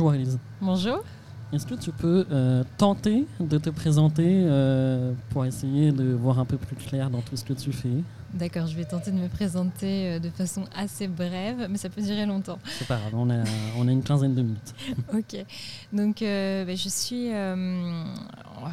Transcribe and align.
Bonjour 0.00 0.14
Elise. 0.14 0.38
Bonjour. 0.62 1.04
Est-ce 1.52 1.66
que 1.66 1.74
tu 1.74 1.92
peux 1.92 2.24
euh, 2.32 2.64
tenter 2.78 3.26
de 3.38 3.58
te 3.58 3.68
présenter 3.68 4.44
euh, 4.46 5.12
pour 5.28 5.44
essayer 5.44 5.92
de 5.92 6.14
voir 6.14 6.38
un 6.38 6.46
peu 6.46 6.56
plus 6.56 6.74
clair 6.74 7.10
dans 7.10 7.20
tout 7.20 7.36
ce 7.36 7.44
que 7.44 7.52
tu 7.52 7.70
fais? 7.70 8.02
D'accord, 8.32 8.66
je 8.66 8.74
vais 8.76 8.86
tenter 8.86 9.10
de 9.10 9.18
me 9.18 9.28
présenter 9.28 10.06
euh, 10.06 10.18
de 10.18 10.30
façon 10.30 10.64
assez 10.74 11.06
brève, 11.06 11.66
mais 11.68 11.76
ça 11.76 11.90
peut 11.90 12.00
durer 12.00 12.24
longtemps. 12.24 12.58
C'est 12.78 12.88
pas 12.88 12.96
grave, 12.96 13.12
on 13.12 13.28
a, 13.28 13.44
on 13.76 13.88
a 13.88 13.92
une 13.92 14.02
quinzaine 14.02 14.34
de 14.34 14.40
minutes. 14.40 14.74
ok, 15.12 15.44
donc 15.92 16.20
ben, 16.20 16.74
je 16.74 16.88
suis 16.88 17.28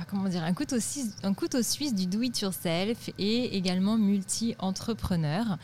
comment 0.09 0.30
dire, 0.30 0.46
un, 0.46 0.54
couteau 0.54 0.80
suisse, 0.80 1.14
un 1.23 1.34
couteau 1.34 1.62
suisse 1.62 1.94
du 1.94 2.05
do-it-yourself 2.05 3.09
et 3.20 3.57
également 3.57 3.98
multi-entrepreneur. 3.98 5.57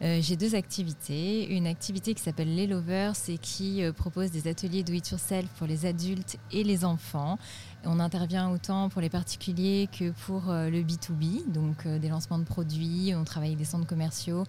Euh, 0.00 0.20
j'ai 0.20 0.36
deux 0.36 0.54
activités. 0.54 1.52
Une 1.52 1.66
activité 1.66 2.14
qui 2.14 2.22
s'appelle 2.22 2.54
Les 2.54 2.66
Lovers 2.66 3.14
et 3.28 3.38
qui 3.38 3.82
euh, 3.82 3.92
propose 3.92 4.30
des 4.30 4.46
ateliers 4.46 4.84
do 4.84 4.92
it 4.92 5.10
yourself 5.10 5.48
pour 5.58 5.66
les 5.66 5.86
adultes 5.86 6.36
et 6.52 6.62
les 6.62 6.84
enfants. 6.84 7.38
On 7.84 7.98
intervient 7.98 8.50
autant 8.50 8.88
pour 8.90 9.00
les 9.00 9.08
particuliers 9.08 9.88
que 9.98 10.10
pour 10.26 10.50
euh, 10.50 10.70
le 10.70 10.82
B2B, 10.82 11.50
donc 11.50 11.86
des 11.86 12.08
lancements 12.08 12.38
de 12.38 12.44
produits, 12.44 13.12
on 13.16 13.24
travaille 13.24 13.50
avec 13.50 13.58
des 13.58 13.64
centres 13.64 13.86
commerciaux 13.86 14.44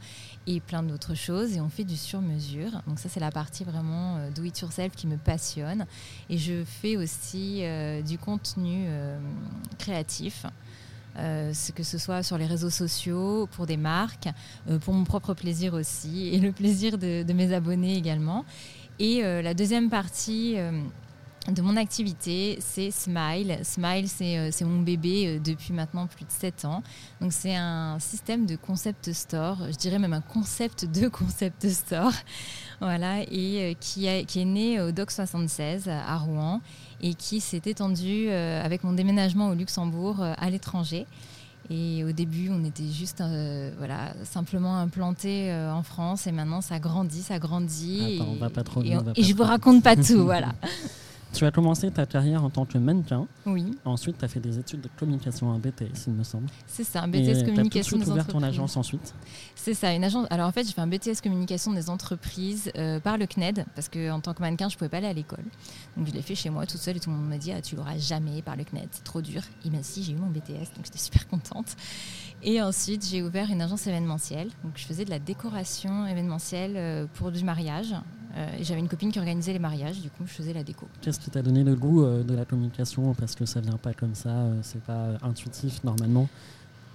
et 0.45 0.59
plein 0.59 0.83
d'autres 0.83 1.15
choses 1.15 1.55
et 1.55 1.61
on 1.61 1.69
fait 1.69 1.83
du 1.83 1.97
sur-mesure. 1.97 2.81
Donc 2.87 2.99
ça 2.99 3.09
c'est 3.09 3.19
la 3.19 3.31
partie 3.31 3.63
vraiment 3.63 4.17
do 4.35 4.43
it 4.43 4.59
yourself 4.59 4.95
qui 4.95 5.07
me 5.07 5.17
passionne 5.17 5.85
et 6.29 6.37
je 6.37 6.63
fais 6.63 6.97
aussi 6.97 7.63
du 8.05 8.17
contenu 8.17 8.87
créatif. 9.77 10.45
Euh, 11.17 11.53
que 11.75 11.83
ce 11.83 11.97
soit 11.97 12.23
sur 12.23 12.37
les 12.37 12.45
réseaux 12.45 12.69
sociaux, 12.69 13.47
pour 13.51 13.65
des 13.65 13.77
marques, 13.77 14.29
euh, 14.69 14.79
pour 14.79 14.93
mon 14.93 15.03
propre 15.03 15.33
plaisir 15.33 15.73
aussi, 15.73 16.29
et 16.29 16.39
le 16.39 16.51
plaisir 16.51 16.97
de, 16.97 17.33
mes 17.33 17.53
abonnés 17.53 17.97
également. 17.97 18.45
Et 18.99 19.23
euh, 19.23 19.41
la 19.41 19.53
deuxième 19.53 19.89
partie 19.89 20.55
de 21.47 21.61
mon 21.61 21.77
activité, 21.77 22.57
c'est 22.59 22.91
Smile. 22.91 23.59
Smile, 23.63 24.07
c'est 24.07 24.65
mon 24.65 24.81
bébé 24.81 25.39
depuis 25.43 25.73
maintenant 25.73 26.05
plus 26.05 26.25
de 26.25 26.31
7 26.31 26.65
ans. 26.65 26.83
Donc 27.21 27.33
c'est 27.33 27.55
un 27.55 27.97
système 27.99 28.45
de 28.45 28.55
concept 28.55 29.11
store, 29.13 29.57
je 29.71 29.77
dirais 29.77 29.99
même 29.99 30.13
un 30.13 30.21
concept 30.21 30.85
de 30.85 31.07
concept 31.09 31.67
store, 31.69 32.13
voilà, 32.81 33.21
et 33.23 33.75
qui, 33.79 34.07
qui 34.25 34.41
est 34.41 34.45
né 34.45 34.81
au 34.81 34.91
Doc 34.91 35.11
76 35.11 35.87
à 35.87 36.17
Rouen 36.17 36.61
et 37.01 37.13
qui 37.13 37.39
s'est 37.39 37.61
étendu 37.65 38.27
euh, 38.29 38.63
avec 38.63 38.83
mon 38.83 38.93
déménagement 38.93 39.49
au 39.49 39.53
Luxembourg 39.53 40.21
euh, 40.21 40.33
à 40.37 40.49
l'étranger. 40.49 41.05
Et 41.71 42.03
au 42.03 42.11
début, 42.11 42.49
on 42.49 42.65
était 42.65 42.87
juste 42.87 43.21
euh, 43.21 43.71
voilà, 43.77 44.13
simplement 44.23 44.77
implanté 44.77 45.53
en 45.53 45.83
France 45.83 46.25
et 46.25 46.31
maintenant 46.31 46.61
ça 46.61 46.79
grandit, 46.79 47.21
ça 47.21 47.37
grandit. 47.37 48.17
Attends, 48.19 48.31
et, 48.31 48.35
on 48.35 48.35
va 48.35 48.49
pas 48.49 48.63
trop 48.63 48.81
et, 48.81 48.97
et 49.15 49.23
je 49.23 49.35
vous 49.35 49.43
raconte 49.43 49.83
pas 49.83 49.95
tout, 49.95 50.23
voilà. 50.23 50.53
Tu 51.33 51.45
as 51.45 51.51
commencé 51.51 51.91
ta 51.91 52.05
carrière 52.05 52.43
en 52.43 52.49
tant 52.49 52.65
que 52.65 52.77
mannequin. 52.77 53.27
Oui. 53.45 53.77
Ensuite, 53.85 54.17
tu 54.17 54.25
as 54.25 54.27
fait 54.27 54.39
des 54.39 54.57
études 54.57 54.81
de 54.81 54.89
communication, 54.97 55.51
un 55.51 55.59
BTS, 55.59 56.07
il 56.07 56.13
me 56.13 56.23
semble. 56.23 56.47
C'est 56.65 56.83
ça, 56.83 57.03
un 57.03 57.07
BTS 57.07 57.45
communication 57.45 57.97
des 57.97 58.09
ouvert 58.09 58.27
ton 58.27 58.41
agence 58.41 58.77
ensuite 58.77 59.13
C'est 59.55 59.73
ça, 59.73 59.93
une 59.93 60.03
agence. 60.03 60.27
Alors 60.31 60.47
en 60.47 60.51
fait, 60.51 60.65
j'ai 60.65 60.73
fait 60.73 60.81
un 60.81 60.87
BTS 60.87 61.21
communication 61.21 61.71
des 61.71 61.89
entreprises 61.89 62.71
euh, 62.75 62.99
par 62.99 63.17
le 63.17 63.27
CNED, 63.27 63.65
parce 63.75 63.89
qu'en 63.89 64.19
tant 64.19 64.33
que 64.33 64.41
mannequin, 64.41 64.69
je 64.69 64.75
ne 64.75 64.79
pouvais 64.79 64.89
pas 64.89 64.97
aller 64.97 65.07
à 65.07 65.13
l'école. 65.13 65.45
Donc 65.95 66.07
je 66.07 66.13
l'ai 66.13 66.21
fait 66.21 66.35
chez 66.35 66.49
moi 66.49 66.65
toute 66.65 66.81
seule 66.81 66.97
et 66.97 66.99
tout 66.99 67.09
le 67.09 67.15
monde 67.15 67.29
m'a 67.29 67.37
dit 67.37 67.51
ah, 67.51 67.61
Tu 67.61 67.75
l'auras 67.75 67.97
jamais 67.97 68.41
par 68.41 68.55
le 68.55 68.63
CNED, 68.63 68.89
c'est 68.91 69.03
trop 69.03 69.21
dur. 69.21 69.41
Et 69.65 69.69
bien 69.69 69.83
si, 69.83 70.03
j'ai 70.03 70.13
eu 70.13 70.15
mon 70.15 70.27
BTS, 70.27 70.73
donc 70.75 70.85
j'étais 70.85 70.97
super 70.97 71.27
contente. 71.27 71.75
Et 72.41 72.61
ensuite, 72.61 73.05
j'ai 73.05 73.21
ouvert 73.21 73.51
une 73.51 73.61
agence 73.61 73.85
événementielle. 73.85 74.49
Donc 74.63 74.73
je 74.75 74.85
faisais 74.85 75.05
de 75.05 75.09
la 75.09 75.19
décoration 75.19 76.07
événementielle 76.07 76.73
euh, 76.75 77.05
pour 77.13 77.31
du 77.31 77.43
mariage. 77.43 77.93
Euh, 78.35 78.47
j'avais 78.61 78.79
une 78.79 78.87
copine 78.87 79.11
qui 79.11 79.19
organisait 79.19 79.53
les 79.53 79.59
mariages, 79.59 80.01
du 80.01 80.09
coup 80.09 80.23
je 80.25 80.33
faisais 80.33 80.53
la 80.53 80.63
déco. 80.63 80.87
Qu'est-ce 81.01 81.19
qui 81.19 81.31
t'a 81.31 81.41
donné 81.41 81.63
le 81.63 81.75
goût 81.75 82.03
euh, 82.03 82.23
de 82.23 82.35
la 82.35 82.45
communication 82.45 83.13
Parce 83.15 83.35
que 83.35 83.45
ça 83.45 83.59
vient 83.59 83.77
pas 83.77 83.93
comme 83.93 84.13
ça, 84.13 84.29
euh, 84.29 84.59
c'est 84.61 84.81
pas 84.81 85.13
intuitif 85.23 85.83
normalement. 85.83 86.29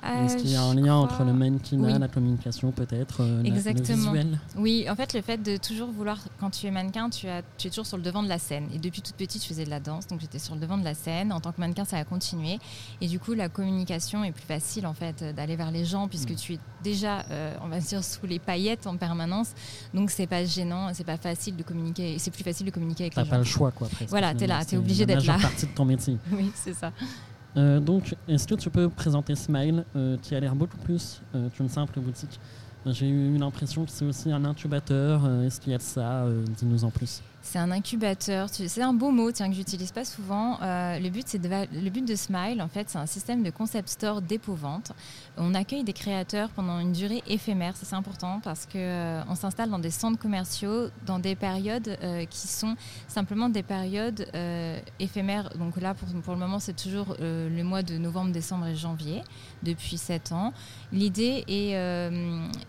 Euh, 0.05 0.24
Est-ce 0.24 0.36
qu'il 0.36 0.50
y 0.50 0.56
a 0.56 0.62
un 0.62 0.74
lien 0.74 0.97
entre 0.97 1.24
le 1.24 1.33
mannequinat, 1.33 1.98
la 1.98 2.08
communication 2.08 2.73
peut-être, 2.73 3.23
euh, 3.23 3.42
Exactement. 3.42 4.12
le 4.12 4.18
visuel 4.18 4.39
Oui, 4.56 4.86
en 4.90 4.95
fait, 4.95 5.14
le 5.14 5.23
fait 5.23 5.39
de 5.39 5.56
toujours 5.56 5.90
vouloir, 5.90 6.18
quand 6.39 6.51
tu 6.51 6.67
es 6.67 6.70
mannequin, 6.70 7.08
tu, 7.08 7.27
as, 7.29 7.42
tu 7.56 7.68
es 7.68 7.70
toujours 7.70 7.86
sur 7.86 7.96
le 7.96 8.02
devant 8.02 8.23
de 8.23 8.29
la 8.29 8.39
scène. 8.39 8.68
Et 8.74 8.79
depuis 8.79 9.01
toute 9.01 9.17
petite, 9.17 9.42
je 9.42 9.48
faisais 9.48 9.64
de 9.64 9.70
la 9.70 9.80
danse, 9.80 10.06
donc 10.06 10.20
j'étais 10.20 10.39
sur 10.39 10.55
le 10.55 10.61
devant 10.61 10.77
de 10.77 10.84
la 10.84 10.95
scène. 10.95 11.33
En 11.33 11.40
tant 11.40 11.52
que 11.52 11.61
mannequin, 11.61 11.84
ça 11.84 11.96
a 11.96 12.05
continué. 12.05 12.58
Et 13.01 13.08
du 13.08 13.18
coup, 13.18 13.33
la 13.33 13.48
communication 13.48 14.24
est 14.24 14.33
plus 14.33 14.45
facile, 14.45 14.86
en 14.86 14.95
fait, 14.95 15.24
d'aller 15.34 15.56
vers 15.56 15.70
les 15.70 15.84
gens, 15.84 16.06
puisque 16.08 16.33
mm. 16.33 16.36
tu 16.36 16.52
es 16.55 16.58
déjà, 16.83 17.24
euh, 17.30 17.55
on 17.62 17.68
va 17.68 17.80
dire, 17.80 18.05
sous 18.05 18.27
les 18.27 18.39
paillettes 18.39 18.86
en 18.86 18.96
permanence. 18.96 19.52
Donc, 19.95 20.11
c'est 20.11 20.27
pas 20.27 20.45
gênant, 20.45 20.90
c'est 20.92 21.05
pas 21.05 21.17
facile 21.17 21.56
de 21.56 21.62
communiquer. 21.62 22.18
C'est 22.18 22.30
plus 22.30 22.45
facile 22.45 22.67
de 22.67 22.70
communiquer 22.70 23.05
avec 23.05 23.17
les 23.17 23.23
gens. 23.23 23.29
T'as 23.29 23.36
pas 23.36 23.39
le 23.39 23.45
choix, 23.45 23.70
quoi, 23.70 23.89
presque. 23.89 24.11
Voilà, 24.11 24.34
t'es 24.34 24.46
là, 24.46 24.64
t'es 24.64 24.77
obligé 24.77 25.06
d'être 25.06 25.24
là. 25.24 25.36
C'est 25.36 25.42
partie 25.42 25.67
de 25.67 25.73
ton 25.73 25.84
métier. 25.84 26.18
oui, 26.33 26.50
c'est 26.55 26.74
ça. 26.74 26.92
Euh, 27.57 27.81
donc, 27.81 28.15
est-ce 28.29 28.47
que 28.48 28.55
tu 28.55 28.70
peux 28.70 28.89
présenter 28.89 29.35
Smile, 29.35 29.85
euh, 29.95 30.17
qui 30.20 30.35
a 30.35 30.41
l'air 30.41 30.55
beaucoup 30.55 30.79
plus 30.79 31.20
euh, 31.35 31.48
qu'une 31.51 31.69
simple 31.69 32.01
boutique? 32.01 32.41
J'ai 32.87 33.09
eu 33.09 33.39
l'impression 33.39 33.85
que 33.85 33.91
c'est 33.91 34.05
aussi 34.05 34.31
un 34.31 34.45
incubateur. 34.45 35.27
est-ce 35.42 35.59
qu'il 35.59 35.73
y 35.73 35.75
a 35.75 35.79
de 35.79 35.83
ça? 35.83 36.27
Dis-nous 36.59 36.85
en 36.85 36.91
plus. 36.91 37.23
C'est 37.44 37.58
un 37.58 37.70
incubateur. 37.70 38.48
C'est 38.48 38.80
un 38.80 38.94
beau 38.94 39.10
mot, 39.10 39.30
tiens, 39.30 39.50
que 39.50 39.55
j'utilise 39.55 39.92
pas 39.92 40.06
souvent. 40.06 40.58
Euh, 40.62 40.98
le 40.98 41.10
but, 41.10 41.27
le 41.34 41.90
but 41.90 42.08
de 42.08 42.16
Smile, 42.16 42.62
en 42.62 42.68
fait, 42.68 42.88
c'est 42.88 42.96
un 42.96 43.05
système 43.05 43.42
de 43.42 43.50
concept 43.50 43.90
store 43.90 44.22
dépôt-vente. 44.22 44.92
On 45.36 45.55
accueille 45.55 45.84
des 45.84 45.92
créateurs 45.92 46.48
pendant 46.48 46.78
une 46.80 46.92
durée 46.92 47.22
éphémère. 47.27 47.74
C'est 47.77 47.94
important 47.94 48.40
parce 48.42 48.64
que 48.64 48.78
euh, 48.78 49.22
on 49.28 49.34
s'installe 49.34 49.68
dans 49.68 49.78
des 49.78 49.90
centres 49.90 50.18
commerciaux 50.18 50.88
dans 51.05 51.18
des 51.18 51.36
périodes 51.36 51.98
euh, 52.02 52.24
qui 52.24 52.48
sont 52.48 52.77
simplement 53.08 53.50
des 53.50 53.62
périodes 53.62 54.26
éphémères. 54.98 55.50
Donc 55.58 55.76
là, 55.76 55.92
pour, 55.92 56.08
pour 56.22 56.32
le 56.32 56.40
moment, 56.40 56.58
c'est 56.58 56.74
toujours 56.74 57.14
le 57.20 57.62
mois 57.62 57.82
de 57.82 57.98
novembre, 57.98 58.32
décembre 58.32 58.68
et 58.68 58.74
janvier 58.74 59.22
depuis 59.62 59.98
7 59.98 60.32
ans. 60.32 60.55
L'idée 60.92 61.44
est, 61.46 61.72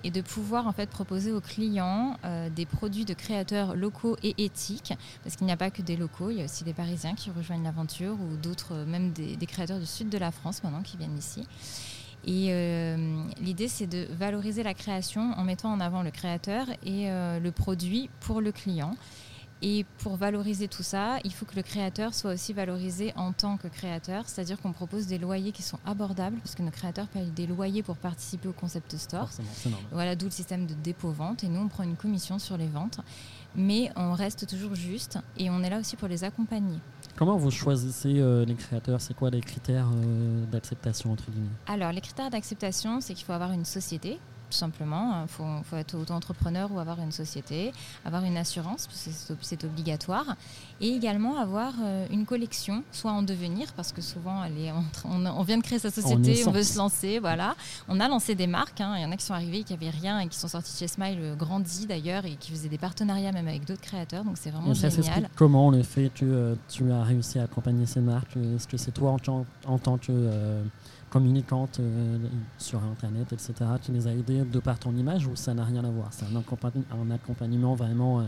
est, 0.03 0.11
de 0.11 0.21
pouvoir 0.21 0.67
en 0.67 0.73
fait 0.73 0.89
proposer 0.89 1.31
aux 1.31 1.41
clients 1.41 2.17
des 2.55 2.65
produits 2.65 3.05
de 3.05 3.13
créateurs 3.13 3.75
locaux 3.75 4.17
et 4.21 4.43
éthiques 4.43 4.64
parce 5.23 5.35
qu'il 5.35 5.45
n'y 5.45 5.53
a 5.53 5.57
pas 5.57 5.71
que 5.71 5.81
des 5.81 5.97
locaux, 5.97 6.29
il 6.29 6.37
y 6.37 6.41
a 6.41 6.45
aussi 6.45 6.63
des 6.63 6.73
Parisiens 6.73 7.15
qui 7.15 7.29
rejoignent 7.31 7.63
l'aventure 7.63 8.13
ou 8.13 8.37
d'autres, 8.37 8.73
euh, 8.73 8.85
même 8.85 9.11
des, 9.11 9.37
créateurs 9.45 9.79
du 9.79 9.85
sud 9.85 10.09
de 10.09 10.17
la 10.17 10.31
France 10.31 10.63
maintenant 10.63 10.81
qui 10.81 10.97
viennent 10.97 11.17
ici. 11.17 11.47
Et 12.25 12.47
euh, 12.49 13.23
l'idée, 13.39 13.67
c'est 13.67 13.87
de 13.87 14.07
valoriser 14.17 14.63
la 14.63 14.73
création 14.73 15.33
en 15.37 15.43
mettant 15.43 15.71
en 15.71 15.79
avant 15.79 16.01
le 16.01 16.09
créateur 16.09 16.67
et 16.83 17.09
euh, 17.09 17.39
le 17.39 17.51
produit 17.51 18.09
pour 18.21 18.41
le 18.41 18.51
client. 18.51 18.95
Et 19.61 19.85
pour 19.99 20.17
valoriser 20.17 20.67
tout 20.67 20.83
ça, 20.83 21.17
il 21.23 21.33
faut 21.33 21.45
que 21.45 21.55
le 21.55 21.63
créateur 21.63 22.13
soit 22.13 22.33
aussi 22.33 22.51
valorisé 22.51 23.13
en 23.15 23.31
tant 23.31 23.57
que 23.57 23.67
créateur, 23.67 24.27
c'est-à-dire 24.27 24.59
qu'on 24.59 24.73
propose 24.73 25.07
des 25.07 25.17
loyers 25.17 25.53
qui 25.53 25.63
sont 25.63 25.79
abordables, 25.85 26.37
parce 26.37 26.55
que 26.55 26.61
nos 26.61 26.71
créateurs 26.71 27.07
payent 27.07 27.31
des 27.31 27.47
loyers 27.47 27.81
pour 27.81 27.95
participer 27.95 28.49
au 28.49 28.53
concept 28.53 28.95
store. 28.97 29.29
Voilà, 29.91 30.15
d'où 30.15 30.25
le 30.25 30.31
système 30.31 30.65
de 30.67 30.73
dépôt-vente. 30.73 31.43
Et 31.43 31.47
nous, 31.47 31.61
on 31.61 31.67
prend 31.67 31.83
une 31.83 31.95
commission 31.95 32.37
sur 32.37 32.57
les 32.57 32.67
ventes, 32.67 32.99
mais 33.55 33.91
on 33.95 34.13
reste 34.13 34.47
toujours 34.47 34.75
juste 34.75 35.19
et 35.37 35.49
on 35.49 35.61
est 35.63 35.69
là 35.69 35.79
aussi 35.79 35.95
pour 35.95 36.07
les 36.07 36.23
accompagner. 36.23 36.79
Comment 37.15 37.37
vous 37.37 37.51
choisissez 37.51 38.19
euh, 38.19 38.43
les 38.43 38.55
créateurs? 38.55 38.99
C'est 38.99 39.13
quoi 39.13 39.29
les 39.29 39.39
critères 39.39 39.87
euh, 39.93 40.45
d'acceptation 40.47 41.13
entre 41.13 41.31
guillemets? 41.31 41.47
Alors, 41.65 41.93
les 41.93 42.01
critères 42.01 42.29
d'acceptation, 42.29 42.99
c'est 42.99 43.13
qu'il 43.13 43.25
faut 43.25 43.31
avoir 43.31 43.53
une 43.53 43.63
société 43.63 44.19
tout 44.49 44.57
simplement. 44.57 45.23
Il 45.23 45.29
faut, 45.29 45.75
être 45.75 45.95
auto-entrepreneur 45.95 46.71
ou 46.71 46.79
avoir 46.79 46.99
une 46.99 47.11
société, 47.11 47.73
avoir 48.05 48.23
une 48.23 48.37
assurance, 48.37 48.87
parce 48.87 49.09
que 49.27 49.35
c'est 49.41 49.63
obligatoire, 49.63 50.35
et 50.81 50.89
également 50.89 51.37
avoir 51.37 51.73
euh, 51.83 52.07
une 52.11 52.25
collection, 52.25 52.83
soit 52.91 53.11
en 53.11 53.21
devenir, 53.21 53.71
parce 53.73 53.91
que 53.91 54.01
souvent 54.01 54.43
elle 54.43 54.57
est 54.57 54.71
on, 55.05 55.43
vient 55.43 55.57
de 55.57 55.63
créer 55.63 55.79
sa 55.79 55.91
société, 55.91 56.43
on, 56.47 56.51
veut 56.51 56.63
se 56.63 56.77
lancer, 56.77 57.19
voilà. 57.19 57.55
On 57.87 57.99
a 57.99 58.07
lancé 58.07 58.35
des 58.35 58.47
marques, 58.47 58.81
hein. 58.81 58.93
il 58.97 59.01
y 59.01 59.05
en 59.05 59.11
a 59.11 59.17
qui 59.17 59.25
sont 59.25 59.33
arrivés, 59.33 59.63
qui 59.63 59.73
n'avaient 59.73 59.89
rien 59.89 60.19
et 60.19 60.27
qui 60.27 60.37
sont 60.37 60.47
sortis 60.47 60.77
chez 60.77 60.87
Smile, 60.87 61.17
euh, 61.19 61.35
grandis 61.35 61.85
d'ailleurs, 61.85 62.25
et 62.25 62.35
qui 62.35 62.51
faisaient 62.51 62.69
des 62.69 62.77
partenariats 62.77 63.31
même 63.31 63.47
avec 63.47 63.65
d'autres 63.65 63.81
créateurs, 63.81 64.23
donc 64.23 64.37
c'est 64.37 64.51
vraiment 64.51 64.73
génial. 64.73 65.29
comment 65.35 65.67
on 65.67 65.71
le 65.71 65.83
fait 65.83 66.11
tu, 66.13 66.25
euh, 66.25 66.55
tu 66.69 66.91
as 66.91 67.03
réussi 67.03 67.39
à 67.39 67.43
accompagner 67.43 67.85
ces 67.85 68.01
marques? 68.01 68.35
Est-ce 68.37 68.67
que 68.67 68.77
c'est 68.77 68.91
toi 68.91 69.15
en, 69.27 69.45
en, 69.65 69.77
tant 69.77 69.97
que 69.97 70.11
communicante 71.15 71.79
euh, 71.79 72.17
sur 72.57 72.83
Internet, 72.83 73.31
etc., 73.31 73.53
qui 73.81 73.93
les 73.93 74.05
a 74.05 74.11
aidés 74.11 74.43
de 74.43 74.59
par 74.59 74.77
ton 74.77 74.93
image 74.97 75.25
ou 75.27 75.37
ça 75.37 75.53
n'a 75.53 75.63
rien 75.63 75.85
à 75.85 75.89
voir? 75.89 76.09
C'est 76.11 76.25
un, 76.25 76.35
un, 76.35 77.11
accompagnement 77.11 77.73
vraiment 77.73 78.19
euh, 78.19 78.23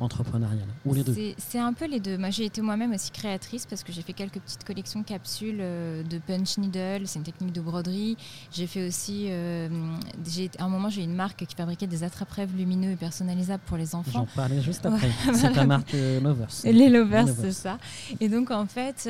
entrepreneuriale 0.00 0.66
Ou 0.84 0.94
les 0.94 1.04
deux? 1.04 1.14
C'est 1.38 1.60
un 1.60 1.72
peu 1.72 1.86
les 1.86 2.00
deux. 2.00 2.18
Moi, 2.18 2.30
j'ai 2.30 2.46
été 2.46 2.60
moi-même 2.60 2.92
aussi 2.92 3.12
créatrice 3.12 3.66
parce 3.66 3.84
que 3.84 3.92
j'ai 3.92 4.02
fait 4.02 4.14
quelques 4.14 4.40
petites 4.40 4.64
collections 4.64 5.04
capsules 5.04 5.58
euh, 5.60 6.02
de 6.02 6.18
punch 6.18 6.58
needle. 6.58 7.06
C'est 7.06 7.20
une 7.20 7.24
technique 7.24 7.52
de 7.52 7.60
broderie. 7.60 8.16
J'ai 8.50 8.66
fait 8.66 8.88
aussi. 8.88 9.28
Euh, 10.28 10.46
à 10.58 10.64
un 10.64 10.68
moment, 10.68 10.88
j'ai 10.88 11.02
une 11.02 11.14
marque 11.14 11.44
qui 11.44 11.54
fabriquait 11.54 11.86
des 11.86 12.04
attrape-rêves 12.04 12.54
lumineux 12.56 12.92
et 12.92 12.96
personnalisables 12.96 13.62
pour 13.66 13.76
les 13.76 13.94
enfants. 13.94 14.10
J'en 14.12 14.26
parlais 14.26 14.60
juste 14.60 14.86
après. 14.86 15.10
c'est 15.34 15.54
la 15.54 15.66
marque 15.66 15.94
euh, 15.94 16.20
Lovers. 16.20 16.48
Les 16.64 16.88
Lovers, 16.88 17.28
c'est 17.28 17.52
ça. 17.52 17.78
Et 18.20 18.28
donc, 18.28 18.50
en 18.50 18.66
fait, 18.66 19.08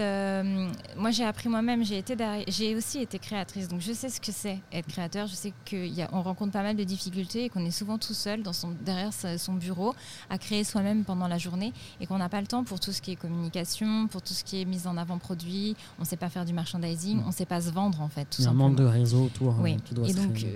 moi, 0.96 1.10
j'ai 1.10 1.24
appris 1.24 1.48
moi-même. 1.48 1.84
J'ai 1.84 1.98
été 1.98 2.16
j'ai 2.48 2.74
aussi 2.74 3.00
été 3.00 3.18
créatrice. 3.18 3.68
Donc, 3.68 3.80
je 3.80 3.92
sais 3.92 4.08
ce 4.08 4.20
que 4.20 4.32
c'est 4.32 4.58
être 4.72 4.86
créateur. 4.86 5.26
Je 5.26 5.34
sais 5.34 5.52
qu'on 5.68 6.22
rencontre 6.22 6.52
pas 6.52 6.62
mal 6.62 6.76
de 6.76 6.84
difficultés 6.84 7.44
et 7.44 7.48
qu'on 7.48 7.64
est 7.64 7.70
souvent 7.70 7.98
tout 7.98 8.14
seul 8.14 8.42
dans 8.42 8.52
son, 8.52 8.72
derrière 8.84 9.10
son 9.12 9.54
bureau 9.54 9.94
à 10.30 10.38
créer 10.38 10.64
soi 10.64 10.78
soi-même 10.78 11.04
pendant 11.04 11.26
la 11.26 11.38
journée 11.38 11.72
et 12.00 12.06
qu'on 12.06 12.18
n'a 12.18 12.28
pas 12.28 12.40
le 12.40 12.46
temps 12.46 12.62
pour 12.62 12.78
tout 12.78 12.92
ce 12.92 13.02
qui 13.02 13.12
est 13.12 13.16
communication, 13.16 14.06
pour 14.06 14.22
tout 14.22 14.32
ce 14.32 14.44
qui 14.44 14.60
est 14.60 14.64
mise 14.64 14.86
en 14.86 14.96
avant 14.96 15.18
produit. 15.18 15.76
On 15.98 16.02
ne 16.02 16.06
sait 16.06 16.16
pas 16.16 16.28
faire 16.28 16.44
du 16.44 16.52
merchandising, 16.52 17.20
on 17.24 17.28
ne 17.28 17.32
sait 17.32 17.46
pas 17.46 17.60
se 17.60 17.70
vendre 17.70 18.00
en 18.00 18.08
fait. 18.08 18.36
Il 18.38 18.44
y 18.44 18.48
a 18.48 18.50
un 18.50 18.54
manque 18.54 18.76
de 18.76 18.84
réseau 18.84 19.24
autour. 19.24 19.56
Oui. 19.60 19.76
qui 19.84 19.94
doit 19.94 20.08
et 20.08 20.12
donc 20.12 20.46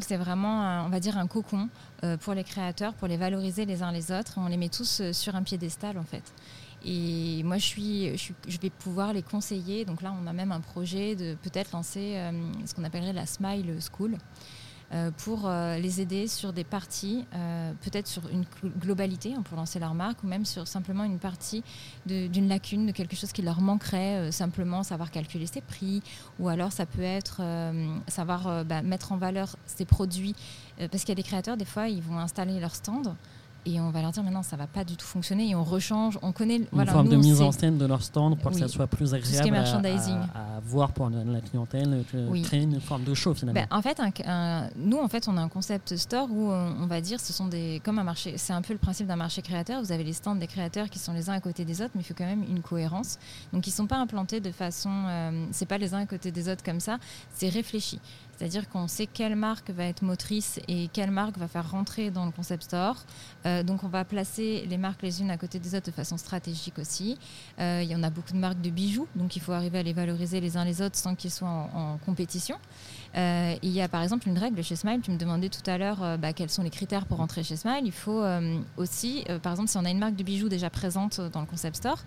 C'est 0.00 0.16
vraiment, 0.16 0.84
on 0.84 0.88
va 0.88 1.00
dire, 1.00 1.18
un 1.18 1.26
cocon 1.26 1.68
pour 2.20 2.34
les 2.34 2.44
créateurs, 2.44 2.94
pour 2.94 3.08
les 3.08 3.16
valoriser 3.16 3.64
les 3.64 3.82
uns 3.82 3.92
les 3.92 4.12
autres. 4.12 4.34
On 4.36 4.46
les 4.46 4.56
met 4.56 4.68
tous 4.68 5.02
sur 5.12 5.34
un 5.34 5.42
piédestal 5.42 5.98
en 5.98 6.04
fait. 6.04 6.32
Et 6.84 7.42
moi, 7.42 7.58
je, 7.58 7.64
suis, 7.64 8.16
je, 8.16 8.58
vais 8.58 8.70
pouvoir 8.70 9.12
les 9.12 9.22
conseiller. 9.22 9.84
Donc 9.84 10.02
là, 10.02 10.14
on 10.22 10.26
a 10.26 10.32
même 10.32 10.52
un 10.52 10.60
projet 10.60 11.16
de 11.16 11.34
peut-être 11.42 11.72
lancer 11.72 12.14
euh, 12.14 12.30
ce 12.64 12.74
qu'on 12.74 12.84
appellerait 12.84 13.12
la 13.12 13.26
Smile 13.26 13.78
School. 13.80 14.16
Euh, 14.92 15.10
pour 15.24 15.46
euh, 15.46 15.78
les 15.78 16.00
aider 16.00 16.28
sur 16.28 16.52
des 16.52 16.62
parties, 16.62 17.24
peut-être 17.82 18.06
sur 18.06 18.22
une 18.28 18.44
globalité 18.78 19.34
hein, 19.34 19.42
pour 19.42 19.56
lancer 19.56 19.78
leur 19.78 19.94
marque, 19.94 20.22
ou 20.22 20.26
même 20.26 20.44
sur 20.44 20.68
simplement 20.68 21.04
une 21.04 21.18
partie 21.18 21.64
d'une 22.06 22.48
lacune, 22.48 22.86
de 22.86 22.92
quelque 22.92 23.16
chose 23.16 23.32
qui 23.32 23.42
leur 23.42 23.60
manquerait, 23.60 24.30
simplement 24.32 24.82
savoir 24.82 25.10
calculer 25.10 25.46
ses 25.46 25.60
prix, 25.60 26.02
ou 26.38 26.48
alors 26.48 26.72
ça 26.72 26.86
peut 26.86 27.02
être 27.02 27.42
savoir 28.08 28.64
bah, 28.64 28.82
mettre 28.82 29.12
en 29.12 29.16
valeur 29.16 29.56
ses 29.66 29.84
produits, 29.84 30.34
parce 30.78 31.02
qu'il 31.02 31.10
y 31.10 31.12
a 31.12 31.16
des 31.16 31.22
créateurs, 31.22 31.56
des 31.56 31.64
fois, 31.64 31.88
ils 31.88 32.02
vont 32.02 32.18
installer 32.18 32.58
leur 32.60 32.74
stand 32.74 33.14
et 33.66 33.80
on 33.80 33.90
va 33.90 34.00
leur 34.00 34.12
dire 34.12 34.22
maintenant 34.22 34.42
ça 34.42 34.56
va 34.56 34.66
pas 34.66 34.84
du 34.84 34.96
tout 34.96 35.04
fonctionner 35.04 35.50
et 35.50 35.54
on 35.54 35.64
rechange, 35.64 36.18
on 36.22 36.32
connaît 36.32 36.56
une 36.72 36.86
forme 36.86 37.08
de 37.08 37.16
mise 37.16 37.42
en 37.42 37.52
scène 37.52 37.78
de 37.78 37.86
leur 37.86 38.02
stand 38.02 38.38
pour 38.38 38.52
que 38.52 38.58
ça 38.58 38.68
soit 38.68 38.86
plus 38.86 39.12
agréable. 39.12 39.56
À, 39.56 40.60
voir 40.64 40.92
pour 40.92 41.10
la, 41.10 41.40
clientèle, 41.40 42.04
créer 42.44 42.62
une 42.62 42.80
forme 42.80 43.04
de 43.04 43.14
show 43.14 43.34
finalement. 43.34 43.60
Ben, 43.60 43.76
en 43.76 43.82
fait, 43.82 44.00
nous 44.76 44.98
en 44.98 45.08
fait 45.08 45.28
on 45.28 45.36
a 45.36 45.40
un 45.40 45.48
concept 45.48 45.96
store 45.96 46.28
où 46.30 46.50
on, 46.50 46.86
va 46.86 47.00
dire 47.00 47.20
ce 47.20 47.32
sont 47.32 47.46
des 47.46 47.80
comme 47.84 47.98
un 47.98 48.04
marché, 48.04 48.34
c'est 48.36 48.52
un 48.52 48.62
peu 48.62 48.72
le 48.72 48.78
principe 48.78 49.06
d'un 49.06 49.16
marché 49.16 49.42
créateur. 49.42 49.82
Vous 49.82 49.92
avez 49.92 50.04
les 50.04 50.12
stands 50.12 50.36
des 50.36 50.46
créateurs 50.46 50.88
qui 50.88 50.98
sont 50.98 51.12
les 51.12 51.28
uns 51.28 51.34
à 51.34 51.40
côté 51.40 51.64
des 51.64 51.82
autres, 51.82 51.92
mais 51.94 52.02
il 52.02 52.04
faut 52.04 52.14
quand 52.16 52.26
même 52.26 52.44
une 52.48 52.62
cohérence. 52.62 53.18
Donc 53.52 53.66
ils 53.66 53.72
sont 53.72 53.86
pas 53.86 53.96
implantés 53.96 54.40
de 54.40 54.50
façon, 54.50 54.90
euh, 54.90 55.46
c'est 55.50 55.66
pas 55.66 55.78
les 55.78 55.94
uns 55.94 56.00
à 56.00 56.06
côté 56.06 56.30
des 56.30 56.48
autres 56.48 56.62
comme 56.62 56.80
ça, 56.80 56.98
c'est 57.34 57.48
réfléchi. 57.48 57.98
C'est-à-dire 58.36 58.68
qu'on 58.68 58.86
sait 58.86 59.06
quelle 59.06 59.34
marque 59.34 59.70
va 59.70 59.84
être 59.84 60.02
motrice 60.02 60.60
et 60.68 60.88
quelle 60.92 61.10
marque 61.10 61.38
va 61.38 61.48
faire 61.48 61.70
rentrer 61.70 62.10
dans 62.10 62.26
le 62.26 62.30
concept 62.30 62.64
store. 62.64 62.96
Euh, 63.46 63.62
donc 63.62 63.82
on 63.82 63.88
va 63.88 64.04
placer 64.04 64.66
les 64.68 64.76
marques 64.76 65.02
les 65.02 65.22
unes 65.22 65.30
à 65.30 65.38
côté 65.38 65.58
des 65.58 65.74
autres 65.74 65.86
de 65.86 65.90
façon 65.90 66.16
stratégique 66.18 66.78
aussi. 66.78 67.18
Euh, 67.58 67.80
il 67.82 67.90
y 67.90 67.96
en 67.96 68.02
a 68.02 68.10
beaucoup 68.10 68.32
de 68.32 68.38
marques 68.38 68.60
de 68.60 68.70
bijoux, 68.70 69.08
donc 69.14 69.36
il 69.36 69.42
faut 69.42 69.52
arriver 69.52 69.78
à 69.78 69.82
les 69.82 69.92
valoriser 69.92 70.40
les 70.40 70.56
uns 70.56 70.64
les 70.64 70.82
autres 70.82 70.96
sans 70.96 71.14
qu'ils 71.14 71.30
soient 71.30 71.48
en, 71.48 71.98
compétition. 72.04 72.56
Euh, 73.16 73.54
il 73.62 73.70
y 73.70 73.80
a 73.80 73.88
par 73.88 74.02
exemple 74.02 74.28
une 74.28 74.38
règle 74.38 74.62
chez 74.62 74.76
Smile, 74.76 75.00
tu 75.02 75.10
me 75.10 75.18
demandais 75.18 75.48
tout 75.48 75.68
à 75.70 75.78
l'heure 75.78 76.18
bah, 76.18 76.32
quels 76.32 76.50
sont 76.50 76.62
les 76.62 76.70
critères 76.70 77.06
pour 77.06 77.18
rentrer 77.18 77.42
chez 77.42 77.56
Smile. 77.56 77.82
Il 77.84 77.92
faut 77.92 78.22
aussi, 78.76 79.24
par 79.42 79.52
exemple, 79.52 79.68
si 79.68 79.76
on 79.76 79.84
a 79.84 79.90
une 79.90 79.98
marque 79.98 80.16
de 80.16 80.22
bijoux 80.22 80.48
déjà 80.48 80.70
présente 80.70 81.20
dans 81.32 81.40
le 81.40 81.46
concept 81.46 81.76
store, 81.76 81.98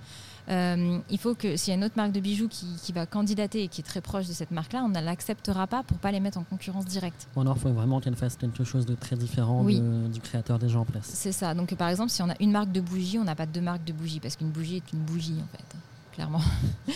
euh, 0.50 0.98
il 1.10 1.18
faut 1.20 1.36
que 1.36 1.56
s'il 1.56 1.72
y 1.72 1.76
a 1.76 1.78
une 1.78 1.84
autre 1.84 1.96
marque 1.96 2.12
de 2.12 2.20
bijoux 2.20 2.48
qui, 2.48 2.92
va 2.92 3.06
candidater 3.06 3.64
et 3.64 3.68
qui 3.68 3.82
est 3.82 3.84
très 3.84 4.02
proche 4.02 4.28
de 4.28 4.34
cette 4.34 4.50
marque-là, 4.50 4.82
on 4.84 4.90
ne 4.90 5.00
l'acceptera 5.00 5.68
pas 5.68 5.84
pour 5.84 5.98
pas 6.00 6.12
les 6.12 6.20
mettre 6.20 6.40
en 6.40 6.44
concurrence 6.44 6.86
directe. 6.86 7.28
Ou 7.36 7.42
alors, 7.42 7.56
il 7.58 7.62
faut 7.62 7.70
vraiment 7.70 8.00
qu'elle 8.00 8.16
fasse 8.16 8.36
quelque 8.36 8.64
chose 8.64 8.86
de 8.86 8.96
très 8.96 9.16
différent 9.16 9.64
du 9.64 10.20
créateur 10.22 10.58
déjà 10.58 10.80
en 10.80 10.86
place. 10.86 11.10
C'est 11.14 11.32
ça. 11.32 11.54
Donc, 11.54 11.74
par 11.76 11.90
exemple, 11.90 12.10
si 12.10 12.22
on 12.24 12.30
a 12.30 12.36
une 12.40 12.52
marque 12.52 12.72
de 12.72 12.82
bougie, 12.82 13.20
on 13.20 13.24
n'a 13.24 13.36
pas 13.36 13.46
deux 13.46 13.62
marques 13.62 13.84
de 13.84 13.94
bougies 13.94 14.20
parce 14.20 14.36
qu'une 14.36 14.50
bougie 14.50 14.78
est 14.78 14.94
une 14.94 15.00
bougie 15.00 15.36
en 15.40 15.58
fait, 15.58 15.76
clairement. 16.14 16.42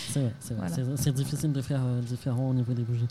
C'est 0.10 0.32
C'est 0.96 1.14
difficile 1.14 1.52
de 1.52 1.62
faire 1.62 1.82
euh, 1.84 2.02
différent 2.02 2.50
au 2.50 2.54
niveau 2.54 2.74
des 2.74 2.84
bougies. 2.84 3.08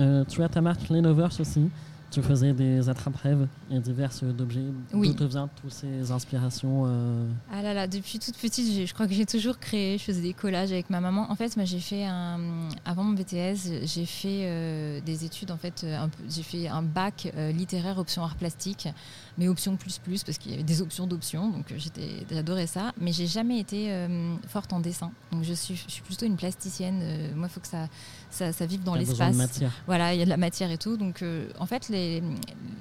Euh, 0.00 0.24
tu 0.24 0.42
as 0.42 0.48
ta 0.48 0.60
marque 0.60 0.88
Lenovers 0.88 1.40
aussi 1.40 1.70
tu 2.10 2.22
faisais 2.22 2.52
des 2.52 2.88
attrape-rêves 2.88 3.46
et 3.70 3.78
divers 3.78 4.10
d'objets. 4.22 4.64
Oui. 4.92 5.08
D'où 5.08 5.14
te 5.14 5.24
viennent 5.24 5.48
toutes 5.60 5.72
ces 5.72 6.10
inspirations 6.10 6.84
euh? 6.86 7.28
Ah 7.52 7.62
là 7.62 7.72
là, 7.72 7.86
depuis 7.86 8.18
toute 8.18 8.36
petite, 8.36 8.86
je 8.86 8.92
crois 8.92 9.06
que 9.06 9.14
j'ai 9.14 9.26
toujours 9.26 9.58
créé. 9.58 9.96
Je 9.96 10.02
faisais 10.02 10.20
des 10.20 10.32
collages 10.32 10.72
avec 10.72 10.90
ma 10.90 11.00
maman. 11.00 11.30
En 11.30 11.36
fait, 11.36 11.56
moi, 11.56 11.64
j'ai 11.64 11.78
fait 11.78 12.04
un, 12.04 12.68
avant 12.84 13.04
mon 13.04 13.12
BTS, 13.12 13.84
j'ai 13.84 14.06
fait 14.06 14.42
euh, 14.42 15.00
des 15.00 15.24
études. 15.24 15.50
En 15.52 15.56
fait, 15.56 15.86
j'ai 16.28 16.42
fait 16.42 16.68
un 16.68 16.82
bac 16.82 17.32
euh, 17.36 17.52
littéraire 17.52 17.98
option 17.98 18.24
art 18.24 18.34
plastique, 18.34 18.88
mais 19.38 19.46
option 19.46 19.76
plus 19.76 19.98
plus 19.98 20.24
parce 20.24 20.38
qu'il 20.38 20.50
y 20.50 20.54
avait 20.54 20.64
des 20.64 20.82
options 20.82 21.06
d'options. 21.06 21.50
Donc 21.50 21.72
j'étais, 21.76 22.26
j'adorais 22.30 22.66
ça. 22.66 22.92
Mais 23.00 23.12
j'ai 23.12 23.26
jamais 23.26 23.60
été 23.60 24.08
forte 24.48 24.72
en 24.72 24.80
dessin. 24.80 25.12
Donc 25.30 25.44
je 25.44 25.54
suis, 25.54 25.76
je 25.76 25.92
suis 25.92 26.02
plutôt 26.02 26.26
une 26.26 26.36
plasticienne. 26.36 27.32
moi, 27.36 27.46
il 27.48 27.52
faut 27.52 27.60
que 27.60 27.68
ça, 27.68 27.88
ça, 28.30 28.52
ça 28.52 28.66
vive 28.66 28.82
dans 28.82 28.94
l'espace. 28.94 29.36
Voilà, 29.86 30.14
il 30.14 30.18
y 30.18 30.22
a 30.22 30.24
de 30.24 30.30
la 30.30 30.36
matière 30.36 30.70
et 30.70 30.78
tout. 30.78 30.96
Donc 30.96 31.24
en 31.58 31.66
fait, 31.66 31.88
les 31.88 32.22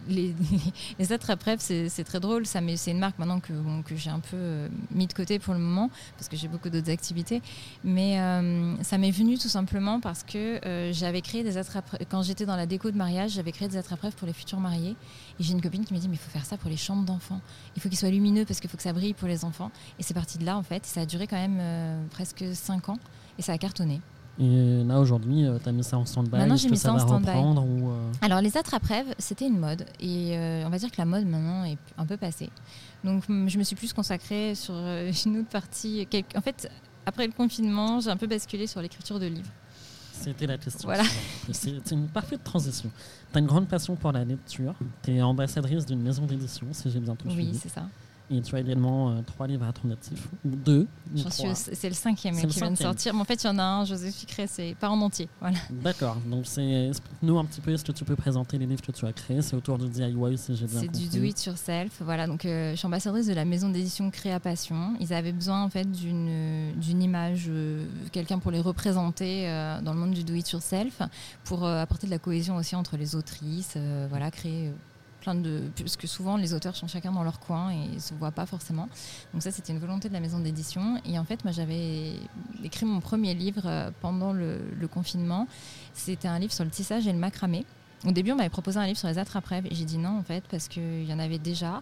les, 0.09 0.35
les, 0.99 1.13
attrape-rêves, 1.13 1.59
c'est 1.59 2.03
très 2.03 2.19
drôle. 2.19 2.45
Ça, 2.45 2.59
c'est 2.75 2.91
une 2.91 2.99
marque 2.99 3.17
maintenant 3.19 3.39
que, 3.39 3.53
que 3.83 3.95
j'ai 3.95 4.09
un 4.09 4.19
peu 4.19 4.35
euh, 4.35 4.67
mis 4.91 5.07
de 5.07 5.13
côté 5.13 5.39
pour 5.39 5.53
le 5.53 5.59
moment 5.59 5.89
parce 6.17 6.27
que 6.27 6.35
j'ai 6.35 6.47
beaucoup 6.47 6.69
d'autres 6.69 6.91
activités. 6.91 7.41
Mais 7.83 8.19
euh, 8.19 8.75
ça 8.83 8.97
m'est 8.97 9.11
venu 9.11 9.37
tout 9.37 9.47
simplement 9.47 9.99
parce 9.99 10.23
que 10.23 10.65
euh, 10.65 10.91
j'avais 10.93 11.21
créé 11.21 11.43
des 11.43 11.57
attrape 11.57 12.03
Quand 12.09 12.23
j'étais 12.23 12.45
dans 12.45 12.55
la 12.55 12.65
déco 12.65 12.91
de 12.91 12.97
mariage, 12.97 13.31
j'avais 13.31 13.51
créé 13.51 13.67
des 13.67 13.77
attrape-rêves 13.77 14.15
pour 14.15 14.27
les 14.27 14.33
futurs 14.33 14.59
mariés. 14.59 14.95
Et 15.39 15.43
j'ai 15.43 15.53
une 15.53 15.61
copine 15.61 15.85
qui 15.85 15.93
m'a 15.93 15.99
dit 15.99 16.09
Mais 16.09 16.15
il 16.15 16.19
faut 16.19 16.31
faire 16.31 16.45
ça 16.45 16.57
pour 16.57 16.69
les 16.69 16.77
chambres 16.77 17.05
d'enfants. 17.05 17.41
Il 17.75 17.81
faut 17.81 17.89
qu'ils 17.89 17.97
soient 17.97 18.09
lumineux 18.09 18.45
parce 18.45 18.59
qu'il 18.59 18.69
faut 18.69 18.77
que 18.77 18.83
ça 18.83 18.93
brille 18.93 19.13
pour 19.13 19.27
les 19.27 19.45
enfants. 19.45 19.71
Et 19.99 20.03
c'est 20.03 20.13
parti 20.13 20.37
de 20.37 20.45
là, 20.45 20.57
en 20.57 20.63
fait. 20.63 20.85
Ça 20.85 21.01
a 21.01 21.05
duré 21.05 21.27
quand 21.27 21.37
même 21.37 22.07
presque 22.09 22.43
5 22.53 22.89
ans 22.89 22.99
et 23.37 23.41
ça 23.41 23.53
a 23.53 23.57
cartonné. 23.57 24.01
Et 24.39 24.83
là, 24.85 24.99
aujourd'hui, 24.99 25.45
euh, 25.45 25.57
tu 25.61 25.67
as 25.67 25.71
mis 25.71 25.83
ça 25.83 25.97
en 25.97 26.05
stand-by 26.05 26.37
Maintenant, 26.37 26.55
j'ai 26.55 26.69
mis 26.69 26.77
ça, 26.77 26.93
en 26.93 26.99
stand-by. 26.99 27.29
Euh 27.29 28.11
Alors, 28.21 28.39
les 28.39 28.55
attrape-rêves, 28.55 29.13
c'était 29.17 29.47
une 29.47 29.59
mode. 29.59 29.85
Et 29.99 30.37
euh, 30.37 30.63
on 30.65 30.69
va 30.69 30.77
dire 30.77 30.89
que 30.89 30.97
la 30.97 31.05
mode, 31.05 31.25
maintenant, 31.25 31.65
est 31.65 31.77
un 31.97 32.05
peu 32.05 32.15
passée. 32.15 32.49
Donc, 33.03 33.23
je 33.27 33.57
me 33.57 33.63
suis 33.63 33.75
plus 33.75 33.91
consacrée 33.91 34.55
sur 34.55 34.73
une 35.25 35.39
autre 35.39 35.49
partie. 35.49 36.07
En 36.35 36.41
fait, 36.41 36.69
après 37.05 37.27
le 37.27 37.33
confinement, 37.33 37.99
j'ai 37.99 38.09
un 38.09 38.17
peu 38.17 38.27
basculé 38.27 38.65
sur 38.65 38.81
l'écriture 38.81 39.19
de 39.19 39.25
livres. 39.25 39.51
C'était 40.13 40.47
la 40.47 40.57
question. 40.57 40.87
Voilà. 40.87 41.03
C'est 41.51 41.91
une 41.91 42.07
parfaite 42.07 42.43
transition. 42.43 42.89
Tu 43.31 43.37
as 43.37 43.41
une 43.41 43.47
grande 43.47 43.67
passion 43.67 43.95
pour 43.95 44.11
la 44.11 44.23
lecture. 44.23 44.73
Tu 45.03 45.15
es 45.15 45.21
ambassadrice 45.21 45.85
d'une 45.85 46.01
maison 46.01 46.25
d'édition, 46.25 46.67
si 46.71 46.89
j'ai 46.91 46.99
bien 46.99 47.15
tout 47.15 47.27
Oui, 47.27 47.57
c'est 47.61 47.69
ça. 47.69 47.87
Et 48.31 48.41
tu 48.41 48.55
as 48.55 48.59
également 48.59 49.09
euh, 49.09 49.21
trois 49.25 49.47
livres 49.47 49.65
à 49.65 49.73
ton 49.73 49.89
actif, 49.89 50.27
ou 50.45 50.49
deux. 50.49 50.87
C'est 51.15 51.89
le 51.89 51.95
cinquième 51.95 52.35
qui 52.35 52.45
vient 52.45 52.71
de 52.71 52.77
sortir. 52.77 53.13
Mais 53.15 53.21
en 53.21 53.25
fait, 53.25 53.43
il 53.43 53.47
y 53.47 53.49
en 53.49 53.57
a 53.57 53.63
un, 53.63 53.85
Joseph 53.85 54.13
Ficré, 54.13 54.45
c'est 54.45 54.75
pas 54.79 54.89
en 54.89 55.01
entier. 55.01 55.27
Voilà. 55.39 55.57
D'accord. 55.71 56.17
Donc, 56.27 56.41
explique-nous 56.41 57.39
un 57.39 57.45
petit 57.45 57.61
peu, 57.61 57.71
est-ce 57.71 57.83
que 57.83 57.91
tu 57.91 58.05
peux 58.05 58.15
présenter 58.15 58.59
les 58.59 58.67
livres 58.67 58.83
que 58.83 58.91
tu 58.91 59.05
as 59.05 59.13
créés? 59.13 59.41
C'est 59.41 59.55
autour 59.55 59.79
du 59.79 59.89
DIY, 59.89 60.37
si 60.37 60.55
j'ai 60.55 60.67
bien 60.67 60.81
compris. 60.81 60.99
C'est 61.01 61.09
du 61.09 61.19
do 61.19 61.23
it 61.23 61.43
yourself. 61.43 62.01
Voilà. 62.01 62.27
Donc, 62.27 62.45
euh, 62.45 62.71
je 62.71 62.75
suis 62.75 62.85
ambassadrice 62.85 63.25
de 63.25 63.33
la 63.33 63.45
maison 63.45 63.69
d'édition 63.69 64.11
Créa 64.11 64.39
Passion. 64.39 64.93
Ils 64.99 65.11
avaient 65.11 65.31
besoin, 65.31 65.63
en 65.63 65.69
fait, 65.69 65.89
d'une 65.91 67.01
image, 67.01 67.47
euh, 67.49 67.87
quelqu'un 68.11 68.37
pour 68.37 68.51
les 68.51 68.61
représenter 68.61 69.47
dans 69.83 69.93
le 69.93 69.99
monde 69.99 70.11
du 70.11 70.23
do 70.23 70.35
it 70.35 70.51
yourself, 70.51 71.01
pour 71.45 71.65
apporter 71.65 72.05
de 72.05 72.11
la 72.11 72.19
cohésion 72.19 72.57
aussi 72.57 72.75
entre 72.75 72.95
les 72.95 73.15
autrices, 73.15 73.77
voilà, 74.09 74.29
créer 74.29 74.71
plein 75.19 75.35
de 75.35 75.61
parce 75.77 75.97
que 75.97 76.07
souvent 76.07 76.37
les 76.37 76.53
auteurs 76.53 76.75
sont 76.75 76.87
chacun 76.87 77.11
dans 77.11 77.23
leur 77.23 77.39
coin 77.39 77.71
et 77.71 77.89
ils 77.93 78.01
se 78.01 78.13
voient 78.13 78.31
pas 78.31 78.45
forcément. 78.45 78.89
Donc 79.33 79.43
ça 79.43 79.51
c'était 79.51 79.73
une 79.73 79.79
volonté 79.79 80.09
de 80.09 80.13
la 80.13 80.19
maison 80.19 80.39
d'édition 80.39 80.99
et 81.05 81.19
en 81.19 81.25
fait 81.25 81.43
moi 81.43 81.51
j'avais 81.53 82.13
écrit 82.63 82.85
mon 82.85 82.99
premier 82.99 83.33
livre 83.33 83.63
euh, 83.65 83.91
pendant 84.01 84.33
le, 84.33 84.59
confinement. 84.91 85.47
C'était 85.93 86.27
un 86.27 86.39
livre 86.39 86.53
sur 86.53 86.63
le 86.63 86.71
tissage 86.71 87.07
et 87.07 87.13
le 87.13 87.19
macramé. 87.19 87.65
Au 88.05 88.11
début 88.11 88.31
on 88.31 88.35
m'avait 88.35 88.49
proposé 88.49 88.79
un 88.79 88.85
livre 88.85 88.97
sur 88.97 89.07
les 89.07 89.17
attrape-rêves 89.17 89.65
et 89.67 89.75
j'ai 89.75 89.85
dit 89.85 89.97
non 89.97 90.17
en 90.17 90.23
fait 90.23 90.43
parce 90.49 90.67
qu'il 90.67 91.03
y 91.03 91.13
en 91.13 91.19
avait 91.19 91.39
déjà. 91.39 91.81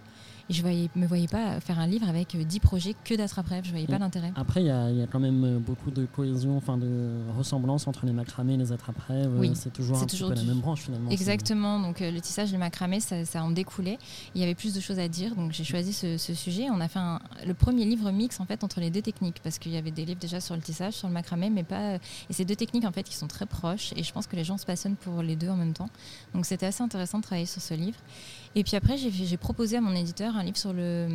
Et 0.49 0.53
je 0.53 0.65
ne 0.65 0.87
me 0.95 1.07
voyais 1.07 1.27
pas 1.27 1.59
faire 1.59 1.77
un 1.77 1.87
livre 1.87 2.07
avec 2.07 2.37
10 2.37 2.57
euh, 2.57 2.59
projets 2.61 2.95
que 3.03 3.15
d'attrape-rêve. 3.15 3.63
Je 3.65 3.69
ne 3.69 3.73
voyais 3.73 3.87
pas 3.87 3.97
l'intérêt. 3.97 4.31
Après, 4.35 4.61
il 4.61 4.67
y, 4.67 4.71
a 4.71 5.07
quand 5.11 5.19
même 5.19 5.43
euh, 5.43 5.59
beaucoup 5.59 5.91
de 5.91 6.05
cohésion, 6.05 6.55
enfin 6.55 6.77
de 6.77 7.11
ressemblance 7.37 7.85
entre 7.87 8.05
les 8.05 8.13
macramés 8.13 8.53
et 8.53 8.57
les 8.57 8.71
attrape-rêves. 8.71 9.31
Oui. 9.37 9.51
C'est 9.55 9.73
toujours 9.73 10.01
un 10.01 10.05
peu 10.05 10.33
la 10.33 10.43
même 10.43 10.59
branche 10.59 10.83
finalement. 10.83 11.09
Exactement. 11.09 11.79
Donc 11.81 12.01
euh, 12.01 12.11
le 12.11 12.21
tissage, 12.21 12.51
les 12.51 12.57
macramés, 12.57 13.01
ça, 13.01 13.25
ça, 13.25 13.43
en 13.43 13.51
découlait. 13.51 13.97
Il 14.35 14.41
y 14.41 14.43
avait 14.45 14.55
plus 14.55 14.73
de 14.73 14.79
choses 14.79 14.99
à 14.99 15.09
dire. 15.09 15.35
Donc 15.35 15.51
j'ai 15.51 15.65
choisi 15.65 15.91
ce, 15.91 16.17
sujet. 16.17 16.67
On 16.71 16.79
a 16.79 16.87
fait 16.87 16.99
le 17.45 17.53
premier 17.53 17.85
livre 17.85 18.11
mix 18.11 18.39
en 18.39 18.45
fait 18.45 18.63
entre 18.63 18.79
les 18.79 18.89
deux 18.89 19.01
techniques 19.01 19.41
parce 19.43 19.59
qu'il 19.59 19.73
y 19.73 19.77
avait 19.77 19.91
des 19.91 20.05
livres 20.05 20.19
déjà 20.19 20.39
sur 20.39 20.55
le 20.55 20.61
tissage, 20.61 20.93
sur 20.93 21.07
le 21.07 21.13
macramé, 21.13 21.49
mais 21.49 21.63
pas. 21.63 21.95
Et 22.29 22.33
ces 22.33 22.45
deux 22.45 22.55
techniques 22.55 22.85
en 22.85 22.91
fait 22.91 23.03
qui 23.03 23.15
sont 23.15 23.27
très 23.27 23.45
proches. 23.45 23.91
Et 23.97 24.03
je 24.03 24.13
pense 24.13 24.27
que 24.27 24.35
les 24.37 24.45
gens 24.45 24.57
se 24.57 24.65
passionnent 24.65 24.95
pour 24.95 25.21
les 25.21 25.35
deux 25.35 25.49
en 25.49 25.57
même 25.57 25.73
temps. 25.73 25.89
Donc 26.33 26.45
c'était 26.45 26.67
assez 26.67 26.83
intéressant 26.83 27.17
de 27.17 27.23
travailler 27.23 27.45
sur 27.45 27.61
ce 27.61 27.73
livre. 27.73 27.97
Et 28.57 28.63
puis 28.63 28.75
après, 28.75 28.97
j'ai 28.97 29.37
proposé 29.37 29.77
à 29.77 29.81
mon 29.81 29.93
éditeur 29.93 30.35
un 30.35 30.43
livre 30.43 30.57
sur 30.57 30.73
le. 30.73 31.07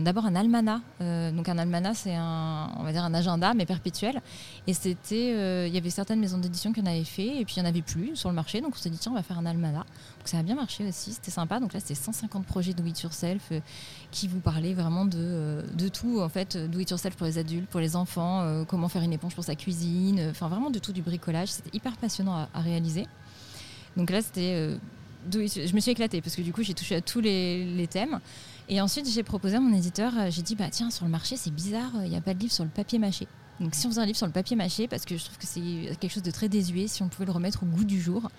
D'abord 0.00 0.26
un 0.26 0.34
almanach. 0.34 0.82
Euh, 1.00 1.32
donc 1.32 1.48
un 1.48 1.56
almanach, 1.56 1.96
c'est 1.96 2.14
un, 2.14 2.70
on 2.76 2.82
va 2.82 2.92
dire 2.92 3.02
un 3.02 3.14
agenda, 3.14 3.54
mais 3.54 3.64
perpétuel. 3.64 4.20
Et 4.66 4.74
c'était. 4.74 5.32
Euh, 5.34 5.66
il 5.66 5.72
y 5.72 5.78
avait 5.78 5.88
certaines 5.88 6.20
maisons 6.20 6.36
d'édition 6.36 6.74
qui 6.74 6.82
en 6.82 6.84
avaient 6.84 7.02
fait, 7.04 7.40
et 7.40 7.46
puis 7.46 7.54
il 7.56 7.62
n'y 7.62 7.66
en 7.66 7.70
avait 7.70 7.80
plus 7.80 8.14
sur 8.14 8.28
le 8.28 8.34
marché. 8.34 8.60
Donc 8.60 8.72
on 8.74 8.78
s'est 8.78 8.90
dit, 8.90 8.98
tiens, 8.98 9.12
on 9.12 9.14
va 9.14 9.22
faire 9.22 9.38
un 9.38 9.46
almanach. 9.46 9.86
Donc 9.86 10.26
ça 10.26 10.38
a 10.38 10.42
bien 10.42 10.54
marché 10.54 10.86
aussi, 10.86 11.14
c'était 11.14 11.30
sympa. 11.30 11.60
Donc 11.60 11.72
là, 11.72 11.80
c'était 11.80 11.94
150 11.94 12.44
projets 12.44 12.74
do 12.74 12.84
it 12.84 13.00
yourself 13.00 13.40
euh, 13.52 13.60
qui 14.10 14.28
vous 14.28 14.40
parlaient 14.40 14.74
vraiment 14.74 15.06
de, 15.06 15.64
de 15.72 15.88
tout. 15.88 16.20
En 16.20 16.28
fait, 16.28 16.58
do 16.58 16.78
it 16.78 16.90
yourself 16.90 17.16
pour 17.16 17.26
les 17.26 17.38
adultes, 17.38 17.70
pour 17.70 17.80
les 17.80 17.96
enfants, 17.96 18.66
comment 18.68 18.90
faire 18.90 19.02
une 19.02 19.14
éponge 19.14 19.34
pour 19.34 19.44
sa 19.44 19.54
cuisine, 19.54 20.28
enfin 20.30 20.48
vraiment 20.48 20.68
de 20.68 20.78
tout 20.78 20.92
du 20.92 21.00
bricolage. 21.00 21.48
C'était 21.48 21.74
hyper 21.74 21.96
passionnant 21.96 22.46
à 22.52 22.60
réaliser. 22.60 23.06
Donc 23.96 24.10
là, 24.10 24.20
c'était 24.20 24.76
je 25.32 25.74
me 25.74 25.80
suis 25.80 25.90
éclatée 25.90 26.20
parce 26.20 26.36
que 26.36 26.42
du 26.42 26.52
coup 26.52 26.62
j'ai 26.62 26.74
touché 26.74 26.96
à 26.96 27.00
tous 27.00 27.20
les, 27.20 27.86
thèmes. 27.90 28.20
Et 28.68 28.80
ensuite, 28.80 29.08
j'ai 29.10 29.24
proposé 29.24 29.56
à 29.56 29.60
mon 29.60 29.76
éditeur, 29.76 30.12
euh, 30.16 30.28
j'ai 30.30 30.42
dit, 30.42 30.54
bah 30.54 30.68
tiens, 30.70 30.90
sur 30.90 31.04
le 31.04 31.10
marché, 31.10 31.36
c'est 31.36 31.52
bizarre, 31.52 31.90
il 32.04 32.10
n'y 32.10 32.16
a 32.16 32.20
pas 32.20 32.34
de 32.34 32.38
livre 32.38 32.52
sur 32.52 32.62
le 32.62 32.70
papier 32.70 33.00
mâché. 33.00 33.26
Donc 33.58 33.74
si 33.74 33.84
on 33.86 33.90
faisait 33.90 34.00
un 34.00 34.06
livre 34.06 34.16
sur 34.16 34.28
le 34.28 34.32
papier 34.32 34.54
mâché, 34.54 34.86
parce 34.86 35.04
que 35.04 35.16
je 35.16 35.24
trouve 35.24 35.38
que 35.38 35.46
c'est 35.46 35.60
quelque 36.00 36.12
chose 36.12 36.22
de 36.22 36.30
très 36.30 36.48
désuet, 36.48 36.86
si 36.86 37.02
on 37.02 37.08
pouvait 37.08 37.26
le 37.26 37.32
remettre 37.32 37.64
au 37.64 37.66
goût 37.66 37.84
du 37.84 38.00
jour. 38.00 38.30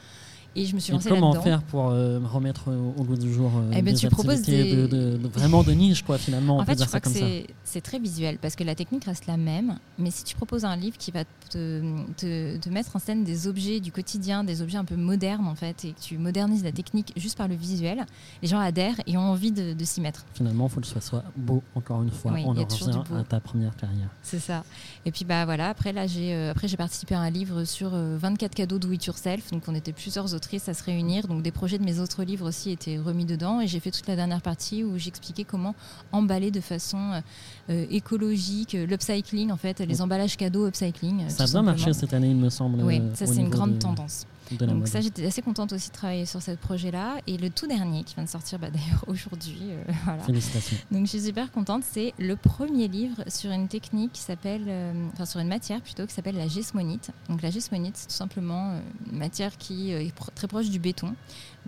Et 0.56 0.66
je 0.66 0.76
me 0.76 0.80
suis 0.80 0.92
lancée 0.92 1.10
là-dedans. 1.10 1.32
Comment 1.32 1.42
faire 1.44 1.62
pour 1.64 1.90
euh, 1.90 2.20
remettre 2.20 2.70
au, 2.70 2.94
au, 3.00 3.04
goût 3.04 3.16
du 3.16 3.34
jour 3.34 3.52
euh, 3.56 3.72
eh 3.72 3.82
ben, 3.82 3.94
des 3.94 4.00
tu 4.00 4.08
proposes 4.10 4.42
des... 4.42 4.76
de, 4.76 4.88
de, 4.88 5.18
de, 5.18 5.28
vraiment 5.30 5.64
de 5.64 5.72
niche, 5.72 6.04
quoi, 6.04 6.18
finalement. 6.18 6.58
En 6.58 6.62
on 6.62 6.66
fait, 6.66 6.78
je 6.80 6.86
crois 6.86 7.00
que 7.00 7.10
c'est- 7.10 7.82
très 7.82 8.00
visuel 8.00 8.38
parce 8.40 8.56
que 8.56 8.64
la 8.64 8.76
technique 8.76 9.06
reste 9.06 9.26
la 9.28 9.38
même, 9.38 9.78
mais 9.98 10.12
si 10.12 10.24
tu 10.24 10.36
proposes 10.36 10.66
un 10.66 10.76
livre 10.76 10.98
qui 10.98 11.10
va 11.12 11.24
te, 11.50 11.82
te- 12.18 12.58
te 12.58 12.70
mettre 12.70 12.96
en 12.96 13.00
scène 13.00 13.24
des 13.24 13.48
objets 13.48 13.80
du 13.80 13.92
quotidien, 13.92 14.44
des 14.44 14.62
objets 14.62 14.78
un 14.78 14.86
peu 14.86 14.96
modernes 14.98 15.48
en 15.48 15.56
fait, 15.56 15.86
et 15.86 15.94
que 15.94 16.00
tu 16.02 16.18
modernises 16.18 16.64
la 16.64 16.72
technique 16.72 17.14
juste 17.16 17.38
par 17.38 17.48
le 17.48 17.56
visuel, 17.56 18.06
les 18.42 18.48
gens 18.48 18.60
adhèrent 18.60 19.00
et 19.08 19.18
ont 19.18 19.22
envie 19.22 19.52
de, 19.52 19.74
de 19.74 19.86
s'y 19.86 20.02
mettre. 20.02 20.26
Finalement, 20.34 20.68
il 20.68 20.70
faut 20.70 20.82
que 20.82 20.88
ce 20.88 21.00
soit 21.00 21.24
beau, 21.36 21.64
encore 21.76 22.04
une 22.04 22.12
fois. 22.12 22.34
Oui, 22.34 22.44
on 22.46 22.50
en 22.50 22.54
revient 22.54 23.00
à 23.18 23.24
ta 23.24 23.40
première 23.40 23.76
carrière. 23.78 24.10
C'est 24.22 24.40
ça. 24.40 24.64
Et 25.06 25.12
puis 25.12 25.26
bah 25.26 25.46
voilà, 25.46 25.70
après 25.70 25.94
là 25.94 26.08
j'ai 26.08 26.34
euh, 26.34 26.54
j'ai 26.64 26.78
participé 26.78 27.16
à 27.16 27.20
un 27.22 27.30
livre 27.30 27.64
sur 27.64 27.92
euh, 27.94 28.18
24 28.20 28.54
cadeaux 28.54 28.80
do 28.80 28.92
it 28.92 29.06
yourself. 29.06 29.50
Donc 29.52 29.64
on 29.68 29.76
était 29.76 29.94
plusieurs 29.94 30.34
autrices 30.42 30.68
à 30.70 30.74
se 30.74 30.84
réunir. 30.84 31.28
Donc 31.28 31.44
des 31.44 31.52
projets 31.52 31.78
de 31.78 31.84
mes 31.84 32.00
autres 32.00 32.24
livres 32.24 32.48
aussi 32.48 32.72
étaient 32.72 32.98
remis 32.98 33.26
dedans 33.26 33.62
et 33.62 33.68
j'ai 33.68 33.80
fait 33.80 33.92
toute 33.92 34.08
la 34.08 34.16
dernière 34.16 34.42
partie 34.42 34.84
où 34.84 34.98
j'expliquais 34.98 35.44
comment 35.44 35.76
emballer 36.12 36.50
de 36.50 36.60
façon 36.62 37.22
euh, 37.70 37.86
écologique 37.92 38.74
euh, 38.74 38.88
l'upcycling 38.88 39.52
en 39.52 39.58
fait, 39.58 39.80
les 39.80 40.02
emballages 40.02 40.38
cadeaux 40.38 40.68
upcycling. 40.68 41.26
euh, 41.26 41.30
Ça 41.30 41.44
a 41.44 41.48
bien 41.48 41.62
marché 41.62 41.94
cette 41.94 42.14
année, 42.16 42.30
il 42.30 42.36
me 42.36 42.50
semble. 42.50 42.82
Oui, 42.82 43.02
ça 43.14 43.28
c'est 43.28 43.36
une 43.40 43.50
grande 43.50 43.74
de- 43.76 43.80
tendance. 43.80 44.26
De 44.58 44.66
la 44.66 44.72
Donc 44.72 44.82
mode. 44.82 44.88
ça, 44.90 45.02
j'étais 45.02 45.26
assez 45.26 45.42
contente 45.42 45.74
aussi 45.74 45.90
de 45.90 45.94
travailler 45.94 46.26
sur 46.26 46.42
ce 46.42 46.52
projet-là. 46.52 47.18
Et 47.28 47.38
le 47.38 47.50
tout 47.50 47.68
dernier, 47.68 48.04
qui 48.04 48.16
vient 48.16 48.24
de 48.24 48.30
sortir 48.30 48.60
bah, 48.60 48.70
d'ailleurs 48.74 49.04
aujourd'hui, 49.08 49.58
euh, 49.72 49.84
voilà. 50.06 50.24
Félicitations. 50.24 50.78
Donc 50.92 51.06
je 51.06 51.10
suis 51.12 51.22
super 51.22 51.52
contente. 51.52 51.84
C'est 51.90 52.14
le 52.20 52.36
premier 52.36 52.88
livre 52.88 53.24
sur 53.28 53.52
une 53.52 53.68
technique 53.68 54.14
qui 54.14 54.22
s'appelle, 54.22 54.64
euh, 54.68 54.94
enfin 55.14 55.26
sur 55.26 55.40
une 55.40 55.48
matière 55.48 55.82
plutôt 55.82 56.06
qui 56.06 56.14
s'appelle 56.14 56.36
la 56.38 56.48
gismonite. 56.48 57.12
Donc 57.30 57.42
la 57.42 57.50
gismonite, 57.52 57.98
c'est 57.98 58.08
tout 58.08 58.14
simplement 58.14 58.72
euh, 58.72 58.80
une 59.12 59.18
matière 59.20 59.58
qui 59.58 59.92
est 59.92 60.14
pro- 60.14 60.32
très 60.36 60.48
proche 60.48 60.70
du 60.70 60.80
béton, 60.80 61.14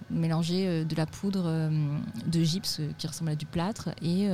mélanger 0.09 0.65
euh, 0.67 0.83
de 0.83 0.95
la 0.95 1.05
poudre 1.05 1.69
de 2.27 2.43
gypse 2.43 2.81
qui 2.97 3.07
ressemble 3.07 3.31
à 3.31 3.35
du 3.35 3.45
plâtre 3.45 3.89
et 4.01 4.27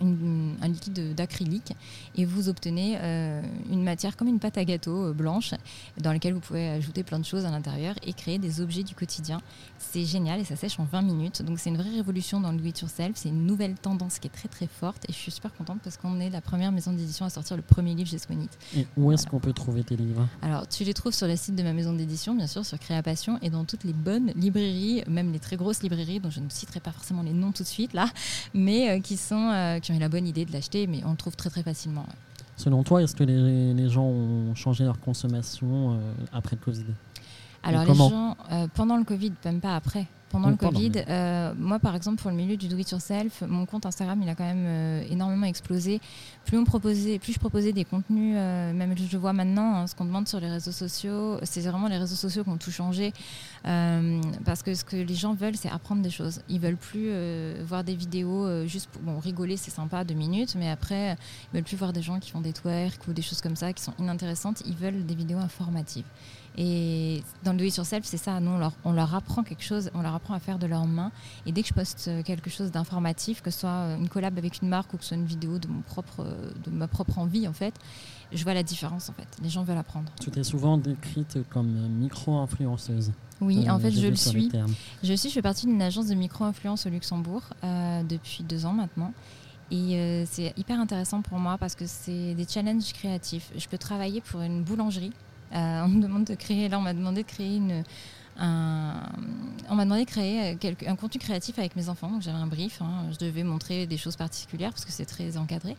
une- 0.00 0.56
un 0.62 0.68
liquide 0.68 1.14
d'acrylique 1.14 1.72
et 2.16 2.24
vous 2.24 2.48
obtenez 2.48 2.96
euh, 3.00 3.42
une 3.70 3.82
matière 3.82 4.16
comme 4.16 4.28
une 4.28 4.38
pâte 4.38 4.58
à 4.58 4.64
gâteau 4.64 5.06
euh, 5.06 5.12
blanche 5.12 5.52
dans 6.00 6.12
laquelle 6.12 6.34
vous 6.34 6.40
pouvez 6.40 6.68
ajouter 6.68 7.02
plein 7.02 7.18
de 7.18 7.24
choses 7.24 7.44
à 7.44 7.50
l'intérieur 7.50 7.94
et 8.02 8.12
créer 8.12 8.38
des 8.38 8.60
objets 8.60 8.82
du 8.82 8.94
quotidien. 8.94 9.40
C'est 9.78 10.04
génial 10.04 10.40
et 10.40 10.44
ça 10.44 10.56
sèche 10.56 10.78
en 10.80 10.84
20 10.84 11.02
minutes. 11.02 11.42
Donc 11.42 11.58
c'est 11.58 11.70
une 11.70 11.76
vraie 11.76 11.90
révolution 11.90 12.40
dans 12.40 12.52
le 12.52 12.58
do 12.58 12.64
it 12.64 12.80
yourself. 12.80 13.12
C'est 13.14 13.28
une 13.28 13.46
nouvelle 13.46 13.74
tendance 13.74 14.18
qui 14.18 14.26
est 14.28 14.30
très 14.30 14.48
très 14.48 14.66
forte 14.66 15.04
et 15.08 15.12
je 15.12 15.18
suis 15.18 15.32
super 15.32 15.54
contente 15.54 15.78
parce 15.82 15.96
qu'on 15.96 16.20
est 16.20 16.30
la 16.30 16.40
première 16.40 16.72
maison 16.72 16.92
d'édition 16.92 17.24
à 17.26 17.30
sortir 17.30 17.56
le 17.56 17.62
premier 17.62 17.94
livre 17.94 18.08
Gesmonite. 18.08 18.56
Et 18.76 18.86
où 18.96 19.12
est-ce 19.12 19.26
qu'on 19.26 19.40
peut 19.40 19.52
trouver 19.52 19.82
tes 19.84 19.96
livres? 19.96 20.26
Alors 20.42 20.66
tu 20.68 20.84
les 20.84 20.94
trouves 20.94 21.14
sur 21.14 21.26
le 21.26 21.36
site 21.36 21.54
de 21.56 21.62
ma 21.62 21.72
maison 21.72 21.92
d'édition, 21.92 22.34
bien 22.34 22.46
sûr, 22.46 22.64
sur 22.64 22.78
Créapassion 22.78 23.38
et 23.42 23.50
dans 23.50 23.64
toutes 23.64 23.84
les 23.84 23.92
bonnes 23.92 24.32
librairies, 24.36 25.02
même 25.08 25.32
les 25.32 25.38
très 25.38 25.56
grosses 25.56 25.82
librairies 25.82 26.20
dont 26.20 26.30
je 26.30 26.40
ne 26.40 26.48
citerai 26.48 26.80
pas 26.80 26.92
forcément 26.92 27.22
les 27.22 27.32
noms 27.32 27.52
tout 27.52 27.62
de 27.62 27.68
suite 27.68 27.92
là, 27.92 28.08
mais 28.54 28.90
euh, 28.90 29.00
qui 29.00 29.16
sont 29.16 29.50
qui 29.86 29.92
ont 29.92 29.94
eu 29.94 30.00
la 30.00 30.08
bonne 30.08 30.26
idée 30.26 30.44
de 30.44 30.52
l'acheter, 30.52 30.86
mais 30.88 31.02
on 31.04 31.12
le 31.12 31.16
trouve 31.16 31.36
très 31.36 31.48
très 31.48 31.62
facilement. 31.62 32.00
ouais. 32.02 32.14
Selon 32.56 32.82
toi, 32.82 33.02
est-ce 33.02 33.14
que 33.14 33.22
les, 33.22 33.72
les 33.72 33.88
gens 33.88 34.04
ont 34.04 34.54
changé 34.54 34.82
leur 34.84 34.98
consommation 34.98 35.92
euh, 35.92 35.96
après 36.32 36.56
le 36.56 36.64
Covid? 36.64 36.86
Alors 37.62 37.84
les 37.84 37.94
gens, 37.94 38.36
euh, 38.50 38.66
pendant 38.74 38.96
le 38.96 39.04
Covid, 39.04 39.32
même 39.44 39.60
pas 39.60 39.76
après. 39.76 40.06
Pendant 40.36 40.50
le 40.50 40.56
Covid, 40.56 40.90
mais- 40.90 41.04
euh, 41.08 41.54
moi 41.58 41.78
par 41.78 41.94
exemple 41.96 42.20
pour 42.20 42.30
le 42.30 42.36
milieu 42.36 42.56
du 42.56 42.68
do 42.68 42.76
it 42.76 42.90
yourself, 42.90 43.42
mon 43.48 43.64
compte 43.64 43.86
Instagram 43.86 44.20
il 44.22 44.28
a 44.28 44.34
quand 44.34 44.44
même 44.44 44.66
euh, 44.66 45.02
énormément 45.10 45.46
explosé. 45.46 46.00
Plus 46.44 46.58
on 46.58 46.64
proposait, 46.64 47.18
plus 47.18 47.32
je 47.32 47.38
proposais 47.38 47.72
des 47.72 47.84
contenus, 47.86 48.34
euh, 48.36 48.72
même 48.74 48.94
je 48.96 49.16
vois 49.16 49.32
maintenant, 49.32 49.76
hein, 49.76 49.86
ce 49.86 49.94
qu'on 49.94 50.04
demande 50.04 50.28
sur 50.28 50.38
les 50.38 50.50
réseaux 50.50 50.72
sociaux, 50.72 51.38
c'est 51.42 51.62
vraiment 51.62 51.88
les 51.88 51.96
réseaux 51.96 52.16
sociaux 52.16 52.44
qui 52.44 52.50
ont 52.50 52.58
tout 52.58 52.70
changé. 52.70 53.12
Parce 54.44 54.62
que 54.62 54.74
ce 54.74 54.84
que 54.84 54.96
les 54.96 55.14
gens 55.14 55.34
veulent, 55.34 55.56
c'est 55.56 55.70
apprendre 55.70 56.02
des 56.02 56.10
choses. 56.10 56.40
Ils 56.48 56.60
veulent 56.60 56.76
plus 56.76 57.10
voir 57.64 57.82
des 57.82 57.94
vidéos 57.94 58.66
juste 58.66 58.88
pour 58.90 59.02
bon, 59.02 59.18
rigoler, 59.18 59.56
c'est 59.56 59.70
sympa 59.70 60.04
deux 60.04 60.14
minutes, 60.14 60.54
mais 60.58 60.70
après 60.70 61.16
ils 61.52 61.54
veulent 61.56 61.64
plus 61.64 61.76
voir 61.76 61.92
des 61.92 62.02
gens 62.02 62.20
qui 62.20 62.30
font 62.30 62.40
des 62.42 62.52
twerks 62.52 63.08
ou 63.08 63.12
des 63.12 63.22
choses 63.22 63.40
comme 63.40 63.56
ça 63.56 63.72
qui 63.72 63.82
sont 63.82 63.94
inintéressantes. 63.98 64.62
Ils 64.66 64.76
veulent 64.76 65.06
des 65.06 65.14
vidéos 65.14 65.38
informatives. 65.38 66.04
Et 66.58 67.22
dans 67.44 67.52
le 67.52 67.58
do 67.58 67.64
it 67.64 67.76
yourself, 67.76 68.06
c'est 68.06 68.16
ça. 68.16 68.40
Nous, 68.40 68.50
on 68.50 68.58
leur, 68.58 68.72
on 68.84 68.92
leur 68.92 69.14
apprend 69.14 69.42
quelque 69.42 69.62
chose, 69.62 69.90
on 69.94 70.00
leur 70.00 70.14
apprend 70.14 70.25
à 70.34 70.38
faire 70.38 70.58
de 70.58 70.66
leurs 70.66 70.86
mains. 70.86 71.12
Et 71.46 71.52
dès 71.52 71.62
que 71.62 71.68
je 71.68 71.74
poste 71.74 72.06
euh, 72.08 72.22
quelque 72.22 72.50
chose 72.50 72.70
d'informatif, 72.70 73.42
que 73.42 73.50
ce 73.50 73.60
soit 73.60 73.70
euh, 73.70 73.96
une 73.96 74.08
collab 74.08 74.36
avec 74.38 74.62
une 74.62 74.68
marque 74.68 74.94
ou 74.94 74.96
que 74.96 75.02
ce 75.02 75.08
soit 75.08 75.16
une 75.16 75.26
vidéo 75.26 75.58
de, 75.58 75.68
mon 75.68 75.80
propre, 75.82 76.20
euh, 76.20 76.50
de 76.64 76.70
ma 76.70 76.88
propre 76.88 77.18
envie, 77.18 77.46
en 77.48 77.52
fait, 77.52 77.74
je 78.32 78.42
vois 78.42 78.54
la 78.54 78.62
différence, 78.62 79.08
en 79.08 79.12
fait. 79.12 79.28
Les 79.42 79.48
gens 79.48 79.62
veulent 79.62 79.78
apprendre. 79.78 80.10
Tu 80.20 80.30
t'es 80.30 80.44
souvent 80.44 80.78
décrite 80.78 81.38
comme 81.50 81.88
micro-influenceuse. 81.98 83.12
Oui, 83.40 83.68
en 83.68 83.78
fait, 83.78 83.90
je 83.90 84.06
le 84.06 84.16
suis. 84.16 84.50
Je 85.02 85.14
suis, 85.14 85.28
je 85.28 85.34
fais 85.34 85.42
partie 85.42 85.66
d'une 85.66 85.82
agence 85.82 86.06
de 86.06 86.14
micro-influence 86.14 86.86
au 86.86 86.90
Luxembourg 86.90 87.42
euh, 87.62 88.02
depuis 88.02 88.42
deux 88.44 88.64
ans 88.64 88.72
maintenant. 88.72 89.12
Et 89.70 89.96
euh, 89.96 90.24
c'est 90.26 90.54
hyper 90.56 90.80
intéressant 90.80 91.22
pour 91.22 91.38
moi 91.38 91.58
parce 91.58 91.74
que 91.74 91.86
c'est 91.86 92.34
des 92.34 92.46
challenges 92.46 92.92
créatifs. 92.92 93.50
Je 93.56 93.66
peux 93.68 93.78
travailler 93.78 94.20
pour 94.20 94.40
une 94.40 94.62
boulangerie. 94.62 95.12
Euh, 95.52 95.82
on 95.84 95.88
me 95.88 96.02
demande 96.02 96.24
de 96.24 96.34
créer, 96.34 96.68
là 96.68 96.78
on 96.78 96.82
m'a 96.82 96.94
demandé 96.94 97.22
de 97.22 97.28
créer 97.28 97.56
une, 97.56 97.84
un, 98.38 98.94
on 99.68 99.74
m'a 99.74 99.84
demandé 99.84 100.04
de 100.04 100.10
créer 100.10 100.54
euh, 100.54 100.56
quelque- 100.56 100.86
un 100.86 100.96
contenu 100.96 101.20
créatif 101.20 101.58
avec 101.58 101.76
mes 101.76 101.88
enfants. 101.88 102.10
Donc 102.10 102.22
j'avais 102.22 102.38
un 102.38 102.46
brief, 102.46 102.80
hein. 102.82 103.06
je 103.12 103.18
devais 103.24 103.42
montrer 103.44 103.86
des 103.86 103.96
choses 103.96 104.16
particulières 104.16 104.70
parce 104.70 104.84
que 104.84 104.92
c'est 104.92 105.06
très 105.06 105.36
encadré. 105.36 105.76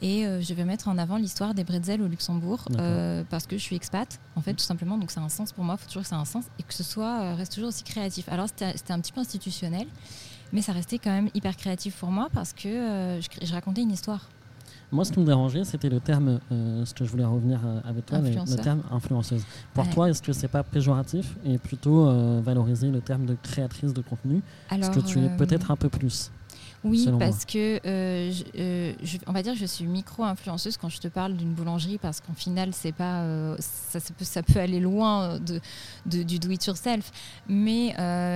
Et 0.00 0.26
euh, 0.26 0.40
je 0.40 0.54
vais 0.54 0.64
mettre 0.64 0.86
en 0.86 0.96
avant 0.96 1.16
l'histoire 1.16 1.54
des 1.54 1.64
bretzels 1.64 2.00
au 2.00 2.06
Luxembourg 2.06 2.64
euh, 2.78 3.24
parce 3.30 3.48
que 3.48 3.58
je 3.58 3.62
suis 3.62 3.74
expat, 3.74 4.20
en 4.36 4.40
fait, 4.40 4.54
tout 4.54 4.64
simplement. 4.64 4.96
Donc, 4.96 5.10
ça 5.10 5.20
a 5.20 5.24
un 5.24 5.28
sens 5.28 5.50
pour 5.52 5.64
moi. 5.64 5.74
Il 5.76 5.82
faut 5.82 5.88
toujours 5.88 6.02
que 6.02 6.08
ça 6.08 6.14
ait 6.14 6.20
un 6.20 6.24
sens 6.24 6.44
et 6.60 6.62
que 6.62 6.72
ce 6.72 6.84
soit 6.84 7.20
euh, 7.20 7.34
reste 7.34 7.52
toujours 7.54 7.70
aussi 7.70 7.82
créatif. 7.82 8.28
Alors, 8.28 8.46
c'était 8.46 8.92
un 8.92 9.00
petit 9.00 9.10
peu 9.10 9.20
institutionnel, 9.20 9.88
mais 10.52 10.62
ça 10.62 10.72
restait 10.72 10.98
quand 10.98 11.10
même 11.10 11.30
hyper 11.34 11.56
créatif 11.56 11.96
pour 11.96 12.12
moi 12.12 12.28
parce 12.32 12.52
que 12.52 13.18
je 13.42 13.52
racontais 13.52 13.82
une 13.82 13.90
histoire. 13.90 14.28
Moi, 14.90 15.04
ce 15.04 15.12
qui 15.12 15.20
me 15.20 15.26
dérangeait, 15.26 15.64
c'était 15.64 15.90
le 15.90 16.00
terme, 16.00 16.40
euh, 16.50 16.84
ce 16.84 16.94
que 16.94 17.04
je 17.04 17.10
voulais 17.10 17.24
revenir 17.24 17.60
euh, 17.64 17.80
avec 17.84 18.06
toi, 18.06 18.18
le, 18.20 18.56
terme 18.56 18.82
influenceuse. 18.90 19.44
Pour 19.74 19.84
Ouais. 19.84 19.92
toi, 19.92 20.08
est-ce 20.08 20.22
que 20.22 20.32
c'est 20.32 20.48
pas 20.48 20.62
péjoratif 20.62 21.36
et 21.44 21.58
plutôt 21.58 22.08
euh, 22.08 22.40
valoriser 22.42 22.90
le 22.90 23.00
terme 23.00 23.26
de 23.26 23.36
créatrice 23.42 23.92
de 23.92 24.00
contenu? 24.00 24.40
Alors, 24.70 24.88
Parce 24.88 24.88
que 24.88 25.00
tu 25.00 25.20
es 25.22 25.28
peut-être 25.28 25.70
un 25.70 25.76
peu 25.76 25.90
plus? 25.90 26.30
Oui, 26.84 27.04
parce 27.18 27.44
que 27.44 27.80
euh, 27.86 28.30
je- 28.32 28.44
euh, 28.58 28.92
je- 29.02 29.18
on 29.26 29.32
va 29.32 29.42
dire 29.42 29.54
que 29.54 29.58
je 29.58 29.66
suis 29.66 29.84
micro-influenceuse 29.84 30.76
quand 30.76 30.88
je 30.88 31.00
te 31.00 31.08
parle 31.08 31.36
d'une 31.36 31.52
boulangerie, 31.52 31.98
parce 31.98 32.20
qu'en 32.20 32.34
final, 32.34 32.70
c'est 32.72 32.92
pas, 32.92 33.22
euh, 33.22 33.56
ça, 33.58 33.98
ça 34.00 34.14
peut, 34.16 34.24
ça 34.24 34.42
peut 34.44 34.60
aller 34.60 34.78
loin 34.78 35.38
de, 35.40 35.60
de- 36.06 36.22
du 36.22 36.38
do-it-yourself. 36.38 37.10
Mais 37.48 37.94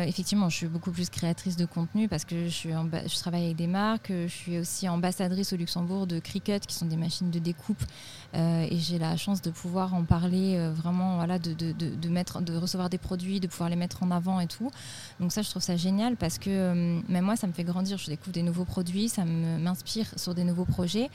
effectivement, 0.08 0.48
je 0.48 0.56
suis 0.56 0.66
beaucoup 0.66 0.90
plus 0.90 1.08
créatrice 1.08 1.56
de 1.56 1.64
contenu 1.66 2.08
parce 2.08 2.24
que 2.24 2.44
je, 2.44 2.50
suis 2.50 2.70
je 2.70 3.18
travaille 3.20 3.44
avec 3.44 3.56
des 3.56 3.66
marques. 3.68 4.10
Je 4.10 4.26
suis 4.28 4.58
aussi 4.58 4.88
ambassadrice 4.88 5.52
au 5.52 5.56
Luxembourg 5.56 6.06
de 6.06 6.18
Cricut, 6.18 6.60
qui 6.66 6.74
sont 6.74 6.86
des 6.86 6.96
machines 6.96 7.30
de 7.30 7.38
découpe. 7.38 7.82
Euh, 8.34 8.66
et 8.70 8.78
j'ai 8.78 8.98
la 8.98 9.16
chance 9.16 9.42
de 9.42 9.50
pouvoir 9.50 9.94
en 9.94 10.04
parler 10.04 10.56
euh, 10.56 10.72
vraiment, 10.72 11.16
voilà, 11.16 11.38
de, 11.38 11.52
de, 11.52 11.72
de, 11.72 12.56
recevoir 12.56 12.88
des 12.88 12.98
produits, 12.98 13.40
de 13.40 13.46
pouvoir 13.46 13.68
les 13.68 13.76
mettre 13.76 14.02
en 14.02 14.10
avant 14.10 14.40
et 14.40 14.46
tout. 14.46 14.70
Donc 15.20 15.32
ça, 15.32 15.42
je 15.42 15.50
trouve 15.50 15.62
ça 15.62 15.76
génial 15.76 16.16
parce 16.16 16.38
que 16.38 16.48
euh, 16.48 17.00
même 17.08 17.24
moi, 17.24 17.36
ça 17.36 17.46
me 17.46 17.52
fait 17.52 17.64
grandir. 17.64 17.98
Je 17.98 18.06
découvre 18.06 18.32
des 18.32 18.42
nouveaux 18.42 18.64
produits, 18.64 19.08
ça 19.08 19.24
m'inspire 19.24 20.06
sur 20.16 20.34
des 20.34 20.44
nouveaux 20.44 20.64
projets. 20.64 21.10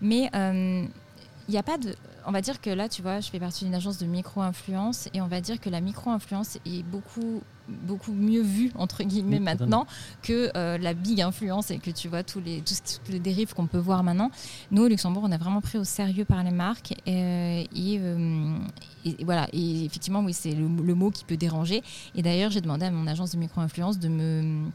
Mais 0.00 0.30
il 0.34 1.52
n'y 1.52 1.58
a 1.58 1.62
pas 1.62 1.78
de... 1.78 1.94
On 2.26 2.32
va 2.32 2.40
dire 2.40 2.60
que 2.60 2.70
là, 2.70 2.88
tu 2.88 3.02
vois, 3.02 3.20
je 3.20 3.30
fais 3.30 3.38
partie 3.38 3.64
d'une 3.64 3.74
agence 3.74 3.98
de 3.98 4.06
micro-influence 4.06 5.08
et 5.14 5.20
on 5.20 5.28
va 5.28 5.40
dire 5.40 5.60
que 5.60 5.70
la 5.70 5.80
micro-influence 5.80 6.58
est 6.66 6.82
beaucoup 6.82 7.42
beaucoup 7.68 8.12
mieux 8.12 8.42
vue 8.42 8.70
entre 8.76 9.02
guillemets 9.02 9.38
Oui, 9.38 9.42
maintenant 9.42 9.86
que 10.22 10.50
euh, 10.56 10.78
la 10.78 10.94
big 10.94 11.20
influence 11.20 11.70
et 11.70 11.78
que 11.78 11.90
tu 11.90 12.08
vois 12.08 12.22
tous 12.22 12.40
les 12.40 12.60
qui- 12.60 12.76
toutes 12.80 13.08
les 13.08 13.18
dérives 13.18 13.54
qu'on 13.54 13.66
peut 13.66 13.78
voir 13.78 14.02
maintenant. 14.04 14.30
Nous 14.70 14.82
au 14.82 14.88
Luxembourg 14.88 15.24
on 15.26 15.32
a 15.32 15.36
vraiment 15.38 15.60
pris 15.60 15.78
au 15.78 15.84
sérieux 15.84 16.24
par 16.24 16.42
les 16.44 16.50
marques 16.52 16.94
euh, 17.08 17.64
et, 17.74 17.98
euh, 18.00 18.56
et- 19.04 19.16
et 19.20 19.24
voilà. 19.24 19.48
Et 19.52 19.84
effectivement 19.84 20.20
oui 20.20 20.32
c'est 20.32 20.52
le, 20.52 20.68
le 20.68 20.94
mot 20.94 21.10
qui 21.10 21.24
peut 21.24 21.36
déranger. 21.36 21.82
Et 22.14 22.22
d'ailleurs 22.22 22.50
j'ai 22.50 22.60
demandé 22.60 22.86
à 22.86 22.90
mon 22.90 23.06
agence 23.06 23.32
de 23.32 23.38
micro-influence 23.38 23.98
de 23.98 24.08
me 24.08 24.66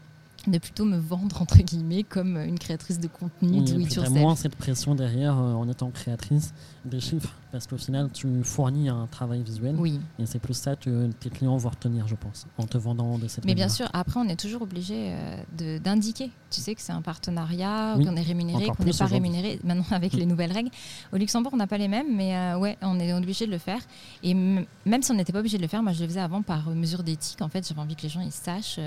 de 0.46 0.58
plutôt 0.58 0.84
me 0.84 0.98
vendre 0.98 1.40
entre 1.40 1.58
guillemets 1.58 2.02
comme 2.02 2.36
une 2.36 2.58
créatrice 2.58 2.98
de 2.98 3.06
contenu 3.06 3.60
Oui, 3.60 3.64
do 3.64 3.78
it 3.78 3.94
yourself. 3.94 4.10
moins 4.10 4.34
cette 4.36 4.56
pression 4.56 4.94
derrière 4.94 5.38
euh, 5.38 5.54
en 5.54 5.68
étant 5.68 5.90
créatrice 5.90 6.52
des 6.84 6.98
chiffres, 6.98 7.32
parce 7.52 7.68
qu'au 7.68 7.76
final, 7.76 8.10
tu 8.12 8.42
fournis 8.42 8.88
un 8.88 9.06
travail 9.06 9.42
visuel, 9.42 9.76
Oui, 9.78 10.00
et 10.18 10.26
c'est 10.26 10.40
plus 10.40 10.54
ça 10.54 10.74
que 10.74 11.08
tes 11.20 11.30
clients 11.30 11.56
vont 11.56 11.68
retenir, 11.68 12.08
je 12.08 12.16
pense, 12.16 12.46
en 12.58 12.66
te 12.66 12.76
vendant 12.76 13.18
de 13.18 13.28
cette 13.28 13.44
mais 13.44 13.54
bien 13.54 13.68
sûr, 13.68 13.88
après, 13.92 14.18
on 14.18 14.28
est 14.28 14.40
toujours 14.40 14.62
obligé 14.62 15.12
euh, 15.12 15.78
d'indiquer. 15.78 16.30
Tu 16.50 16.60
sais 16.60 16.74
que 16.74 16.80
c'est 16.80 16.92
un 16.92 17.02
partenariat, 17.02 17.94
Oui, 17.96 18.04
qu'on 18.04 18.16
est 18.16 18.22
rémunéré, 18.22 18.66
qu'on 18.66 18.84
n'est 18.84 18.92
pas 18.92 19.06
rémunéré. 19.06 19.60
Maintenant, 19.62 19.84
avec 19.92 20.12
les 20.14 20.26
nouvelles 20.26 20.52
règles, 20.52 20.70
au 21.12 21.16
Luxembourg, 21.16 21.52
on 21.54 21.56
n'a 21.56 21.66
pas 21.68 21.78
les 21.78 21.88
mêmes, 21.88 22.14
mais 22.16 22.36
euh, 22.36 22.58
ouais, 22.58 22.76
on 22.82 22.98
est 22.98 23.12
obligé 23.12 23.46
de 23.46 23.52
le 23.52 23.58
faire. 23.58 23.80
Et 24.24 24.34
même 24.34 24.66
si 25.02 25.10
on 25.12 25.14
n'était 25.14 25.32
pas 25.32 25.38
obligé 25.40 25.56
de 25.56 25.62
le 25.62 25.68
faire, 25.68 25.82
moi, 25.82 25.92
je 25.92 26.02
le 26.02 26.08
faisais 26.08 26.20
avant 26.20 26.42
par 26.42 26.68
euh, 26.68 26.74
mesure 26.74 27.04
d'éthique. 27.04 27.40
En 27.42 27.48
fait, 27.48 27.66
j'avais 27.66 27.80
envie 27.80 27.94
que 27.94 28.02
les 28.02 28.08
gens 28.08 28.20
ils 28.20 28.32
sachent. 28.32 28.80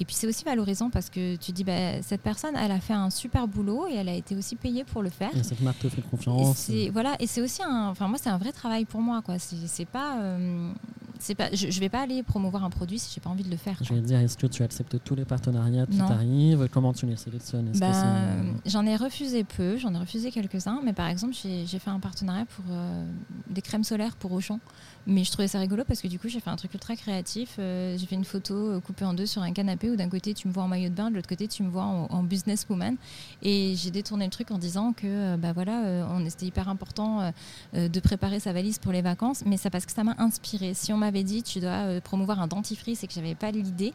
Et 0.00 0.04
puis 0.04 0.14
c'est 0.14 0.26
aussi 0.26 0.44
valorisant 0.44 0.90
parce 0.90 1.10
que 1.10 1.36
tu 1.36 1.52
dis, 1.52 1.64
bah, 1.64 2.00
cette 2.02 2.22
personne, 2.22 2.54
elle 2.56 2.70
a 2.70 2.78
fait 2.80 2.92
un 2.94 3.10
super 3.10 3.48
boulot 3.48 3.88
et 3.90 3.94
elle 3.94 4.08
a 4.08 4.14
été 4.14 4.36
aussi 4.36 4.54
payée 4.54 4.84
pour 4.84 5.02
le 5.02 5.10
faire. 5.10 5.36
Et 5.36 5.42
cette 5.42 5.60
marque 5.60 5.80
te 5.80 5.88
fait 5.88 6.02
confiance. 6.02 6.70
Et 6.70 6.90
voilà, 6.90 7.16
et 7.18 7.26
c'est 7.26 7.40
aussi 7.40 7.62
un, 7.62 7.88
enfin 7.88 8.06
moi 8.06 8.18
c'est 8.22 8.30
un 8.30 8.38
vrai 8.38 8.52
travail 8.52 8.84
pour 8.84 9.00
moi, 9.00 9.22
quoi. 9.22 9.38
C'est 9.38 9.84
pas, 9.86 10.18
euh, 10.20 10.72
c'est 11.20 11.34
pas, 11.34 11.48
je, 11.52 11.70
je 11.70 11.80
vais 11.80 11.88
pas 11.88 12.02
aller 12.02 12.22
promouvoir 12.22 12.64
un 12.64 12.70
produit 12.70 12.98
si 12.98 13.12
j'ai 13.14 13.20
pas 13.20 13.30
envie 13.30 13.42
de 13.44 13.50
le 13.50 13.56
faire. 13.56 13.76
Je 13.82 13.92
vais 13.94 14.00
dire, 14.00 14.18
est-ce 14.20 14.36
que 14.36 14.46
tu 14.46 14.62
acceptes 14.62 14.96
tous 15.04 15.14
les 15.14 15.24
partenariats 15.24 15.86
qui 15.86 15.98
t'arrivent? 16.08 16.68
Comment 16.72 16.92
tu 16.92 17.06
les 17.06 17.16
sélectionnes? 17.16 17.72
Ben, 17.78 18.54
J'en 18.66 18.84
ai 18.86 18.96
refusé 18.96 19.44
peu, 19.44 19.76
j'en 19.76 19.94
ai 19.94 19.98
refusé 19.98 20.30
quelques-uns, 20.30 20.80
mais 20.84 20.92
par 20.92 21.08
exemple, 21.08 21.34
j'ai 21.34 21.66
fait 21.78 21.90
un 21.90 22.00
partenariat 22.00 22.44
pour 22.46 22.64
euh, 22.70 23.04
des 23.50 23.62
crèmes 23.62 23.84
solaires 23.84 24.16
pour 24.16 24.32
Auchan. 24.32 24.58
Mais 25.06 25.24
je 25.24 25.32
trouvais 25.32 25.48
ça 25.48 25.58
rigolo 25.58 25.84
parce 25.88 26.02
que 26.02 26.08
du 26.08 26.18
coup, 26.18 26.28
j'ai 26.28 26.40
fait 26.40 26.50
un 26.50 26.56
truc 26.56 26.74
ultra 26.74 26.94
créatif. 26.94 27.56
Euh, 27.58 27.96
j'ai 27.96 28.04
fait 28.06 28.14
une 28.16 28.24
photo 28.26 28.54
euh, 28.54 28.80
coupée 28.80 29.06
en 29.06 29.14
deux 29.14 29.24
sur 29.24 29.40
un 29.42 29.52
canapé 29.52 29.90
où 29.90 29.96
d'un 29.96 30.08
côté, 30.10 30.34
tu 30.34 30.48
me 30.48 30.52
vois 30.52 30.64
en 30.64 30.68
maillot 30.68 30.90
de 30.90 30.94
bain, 30.94 31.10
de 31.10 31.14
l'autre 31.16 31.28
côté, 31.28 31.48
tu 31.48 31.62
me 31.62 31.70
vois 31.70 31.84
en, 31.84 32.06
en 32.10 32.22
businesswoman. 32.22 32.96
Et 33.42 33.74
j'ai 33.76 33.90
détourné 33.90 34.26
le 34.26 34.30
truc 34.30 34.50
en 34.50 34.58
disant 34.58 34.92
que 34.92 35.36
bah 35.36 35.52
voilà, 35.54 36.06
on- 36.10 36.28
c'était 36.28 36.44
hyper 36.46 36.68
important 36.68 37.32
de 37.72 38.00
préparer 38.00 38.38
sa 38.38 38.52
valise 38.52 38.78
pour 38.78 38.92
les 38.92 39.00
vacances, 39.00 39.44
mais 39.46 39.56
ça 39.56 39.70
parce 39.70 39.86
que 39.86 39.92
ça 39.92 40.04
m'a 40.04 40.14
inspiré. 40.18 40.74
Si 40.74 40.92
on 40.92 40.98
m'avait 41.08 41.24
dit 41.24 41.42
tu 41.42 41.60
dois 41.60 41.70
euh, 41.70 42.00
promouvoir 42.00 42.40
un 42.40 42.46
dentifrice 42.46 43.04
et 43.04 43.06
que 43.06 43.12
j'avais 43.12 43.34
pas 43.34 43.50
l'idée, 43.50 43.92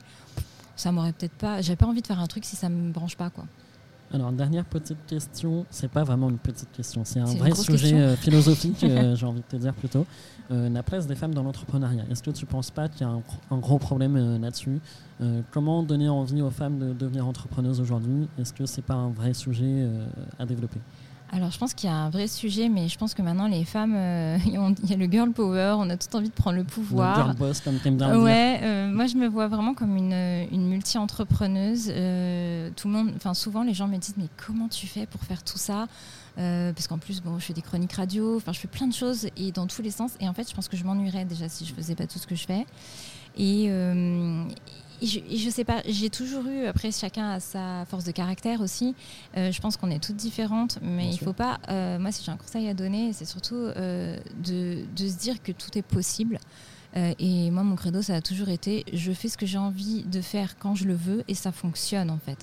ça 0.75 0.91
m'aurait 0.91 1.13
peut-être 1.13 1.34
pas. 1.34 1.62
J'avais 1.62 1.75
pas 1.75 1.86
envie 1.86 2.01
de 2.01 2.08
faire 2.08 2.20
un 2.20 2.27
truc 2.27 2.46
si 2.46 2.55
ça 2.55 2.70
me 2.70 2.91
branche 2.91 3.15
pas 3.15 3.29
quoi. 3.29 3.46
Alors, 4.13 4.32
dernière 4.32 4.65
petite 4.65 5.03
question, 5.08 5.65
c'est 5.72 5.89
pas 5.89 6.03
vraiment 6.03 6.29
une 6.29 6.38
petite 6.38 6.72
question, 6.72 7.01
c'est 7.03 7.20
un 7.20 7.25
vrai 7.25 7.55
sujet 7.55 7.96
euh, 7.96 8.15
philosophique, 8.15 8.84
euh, 8.84 9.15
j'ai 9.15 9.25
envie 9.25 9.41
de 9.41 9.46
te 9.46 9.55
dire 9.55 9.74
plutôt. 9.74 10.05
Euh, 10.51 10.70
la 10.70 10.84
place 10.84 11.08
des 11.08 11.15
femmes 11.15 11.34
dans 11.34 11.41
l'entrepreneuriat. 11.41 12.03
Est-ce 12.12 12.22
que 12.22 12.29
tu 12.29 12.46
penses 12.46 12.70
pas 12.70 12.89
qu'il 12.89 13.01
y 13.01 13.10
a 13.10 13.12
un, 13.12 13.24
un 13.50 13.58
gros 13.58 13.79
problème 13.79 14.39
là-dessus? 14.39 14.79
Comment 15.51 15.84
donner 15.84 16.10
envie 16.10 16.41
aux 16.41 16.50
femmes 16.50 16.79
de 16.79 16.93
devenir 16.93 17.25
entrepreneuses 17.25 17.79
aujourd'hui? 17.79 18.27
Est-ce 18.38 18.51
que 18.51 18.65
c'est 18.65 18.82
pas 18.82 18.93
un 18.93 19.10
vrai 19.10 19.34
sujet 19.34 19.88
à 20.38 20.46
développer? 20.46 20.82
Alors, 21.35 21.49
je 21.49 21.57
pense 21.57 21.73
qu'il 21.73 21.89
y 21.89 21.91
a 21.91 21.95
un 21.95 22.09
vrai 22.11 22.27
sujet, 22.27 22.69
mais 22.69 22.87
je 22.87 22.97
pense 22.97 23.15
que 23.15 23.23
maintenant, 23.23 23.47
les 23.47 23.65
femmes, 23.65 23.95
euh, 23.95 24.37
il 24.45 24.89
y 24.89 24.93
a 24.93 24.97
le 24.97 25.05
girl 25.11 25.31
power, 25.31 25.75
on 25.79 25.89
a 25.89 25.97
tout 25.97 26.15
envie 26.15 26.29
de 26.29 26.33
prendre 26.33 26.57
le 26.57 26.61
Le 26.61 26.67
pouvoir. 26.67 27.15
girl 27.15 27.35
boss, 27.35 27.59
comme 27.59 27.79
t'aimes 27.79 27.97
bien 27.97 28.13
le. 28.13 28.21
Ouais, 28.21 28.59
euh, 28.61 28.87
moi 28.91 29.07
je 29.07 29.15
me 29.15 29.27
vois 29.27 29.47
vraiment 29.47 29.73
comme 29.73 29.97
une, 29.97 30.13
une 30.13 30.67
multi-entrepreneuse. 30.69 31.87
Euh, 31.89 32.69
tout 32.75 32.87
le 32.87 32.93
monde, 32.93 33.11
enfin 33.15 33.33
souvent 33.33 33.63
les 33.63 33.73
gens 33.73 33.87
me 33.87 33.97
disent 33.97 34.15
mais 34.17 34.27
comment 34.45 34.67
tu 34.67 34.85
fais 34.85 35.07
pour 35.07 35.21
faire 35.23 35.43
tout 35.43 35.57
ça? 35.57 35.87
Euh, 36.37 36.71
Parce 36.73 36.87
qu'en 36.87 36.97
plus 36.99 37.21
bon, 37.21 37.37
je 37.39 37.45
fais 37.45 37.53
des 37.53 37.61
chroniques 37.61 37.93
radio, 37.93 38.37
enfin 38.37 38.53
je 38.53 38.59
fais 38.59 38.67
plein 38.67 38.87
de 38.87 38.93
choses 38.93 39.27
et 39.35 39.51
dans 39.51 39.65
tous 39.67 39.81
les 39.81 39.91
sens. 39.91 40.11
Et 40.19 40.27
en 40.29 40.33
fait, 40.33 40.47
je 40.49 40.55
pense 40.55 40.67
que 40.67 40.77
je 40.77 40.83
m'ennuierais 40.83 41.25
déjà 41.25 41.49
si 41.49 41.65
je 41.65 41.73
faisais 41.73 41.95
pas 41.95 42.05
tout 42.07 42.19
ce 42.19 42.27
que 42.27 42.35
je 42.35 42.45
fais. 42.45 42.65
Euh, 43.39 44.43
et 44.45 44.92
je, 45.05 45.50
sais 45.50 45.63
pas, 45.63 45.81
j'ai 45.88 46.10
toujours 46.10 46.45
eu, 46.48 46.65
après 46.65 46.91
chacun 46.91 47.31
a 47.31 47.39
sa 47.39 47.86
force 47.86 48.03
de 48.05 48.12
caractère 48.12 48.62
aussi. 48.62 48.95
Euh, 49.38 49.51
je 49.51 49.60
pense 49.62 49.77
qu'on 49.77 49.91
est 49.91 50.01
toutes 50.03 50.15
différentes, 50.15 50.79
mais 50.81 51.03
Bien 51.03 51.12
il 51.12 51.17
sûr. 51.17 51.25
faut 51.27 51.33
pas. 51.33 51.60
euh, 51.69 52.00
moi, 52.00 52.12
si 52.12 52.24
j'ai 52.24 52.31
un 52.31 52.38
conseil 52.38 52.67
à 52.69 52.74
donner, 52.74 53.13
c'est 53.13 53.25
surtout 53.25 53.55
euh, 53.55 54.17
de, 54.43 54.86
de 54.95 55.07
se 55.10 55.17
dire 55.17 55.41
que 55.43 55.51
tout 55.51 55.77
est 55.77 55.81
possible. 55.83 56.39
Et 57.17 57.50
moi, 57.50 57.63
mon 57.63 57.75
credo, 57.75 58.03
ça 58.03 58.13
a 58.13 58.22
toujours 58.22 58.50
été 58.50 58.86
je 58.93 59.12
fais 59.13 59.27
ce 59.27 59.36
que 59.36 59.48
j'ai 59.48 59.57
envie 59.57 60.03
de 60.03 60.22
faire 60.22 60.60
quand 60.60 60.75
je 60.75 60.86
le 60.86 60.93
veux 60.93 61.24
et 61.27 61.33
ça 61.33 61.51
fonctionne 61.51 62.12
en 62.12 62.19
fait. 62.19 62.38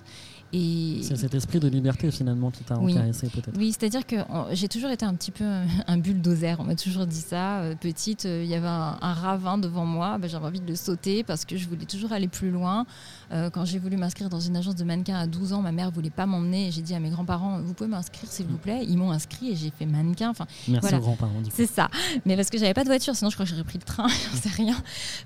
Et 0.53 0.99
C'est 1.03 1.15
cet 1.17 1.33
esprit 1.35 1.61
de 1.61 1.69
liberté 1.69 2.11
finalement 2.11 2.51
qui 2.51 2.65
t'a 2.65 2.77
Oui. 2.77 2.93
intéressé 2.93 3.29
peut-être. 3.29 3.57
oui, 3.57 3.71
c'est-à-dire 3.71 4.05
que 4.05 4.17
j'ai 4.53 4.67
toujours 4.67 4.91
été 4.91 5.05
un 5.07 5.15
petit 5.15 5.31
peu 5.31 5.45
un, 5.87 5.97
bulldozer. 5.99 6.57
On 6.59 6.65
m'a 6.65 6.75
toujours 6.75 7.07
dit 7.07 7.21
ça. 7.21 7.61
Euh, 7.61 7.75
petite, 7.77 8.27
euh, 8.27 8.43
il 8.43 8.51
y 8.51 8.55
avait 8.57 8.67
un, 8.67 8.99
un 9.01 9.13
ravin 9.13 9.59
devant 9.59 9.85
moi. 9.87 10.19
Ben, 10.19 10.29
J'avais 10.29 10.47
envie 10.47 10.61
de 10.61 10.67
le 10.67 10.75
sauter 10.75 11.23
parce 11.23 11.45
que 11.45 11.57
je 11.57 11.69
voulais 11.69 11.85
toujours 11.85 12.13
aller 12.13 12.27
plus 12.27 12.51
loin. 12.51 12.85
Euh, 13.33 13.49
quand 13.51 13.65
j'ai 13.65 13.79
voulu 13.79 13.97
m'inscrire 13.97 14.29
dans 14.29 14.41
une 14.41 14.57
agence 14.57 14.75
de 14.75 14.83
mannequins 14.83 15.15
à 15.19 15.29
12 15.29 15.53
ans, 15.53 15.63
ma 15.63 15.71
mère 15.71 15.93
voulait 15.93 16.11
pas 16.11 16.27
m'emmener. 16.27 16.67
et 16.67 16.73
J'ai 16.73 16.83
dit 16.83 16.95
à 16.95 16.99
mes 17.01 17.11
grands-parents 17.11 17.61
Vous 17.63 17.73
pouvez 17.75 17.89
m'inscrire 17.91 18.29
s'il 18.31 18.47
vous 18.47 18.59
plaît 18.59 18.85
Ils 18.89 18.97
m'ont 18.99 19.13
inscrit 19.13 19.51
et 19.51 19.57
j'ai 19.57 19.71
fait 19.71 19.87
mannequin. 19.87 20.31
Enfin, 20.31 20.47
Merci 20.67 20.81
Voilà. 20.83 20.99
aux 20.99 21.03
grands-parents. 21.03 21.31
c'est 21.53 21.67
ça. 21.71 21.89
Mais 22.27 22.35
parce 22.35 22.51
que 22.51 22.59
j'avais 22.59 22.75
pas 22.75 22.83
de 22.83 22.89
voiture, 22.89 23.15
sinon 23.15 23.31
je 23.31 23.37
crois 23.37 23.45
que 23.47 23.51
j'aurais 23.51 23.63
pris 23.63 23.79
le 23.79 23.85
train, 23.85 24.09
j'en 24.33 24.37
sais 24.41 24.49
rien. 24.49 24.77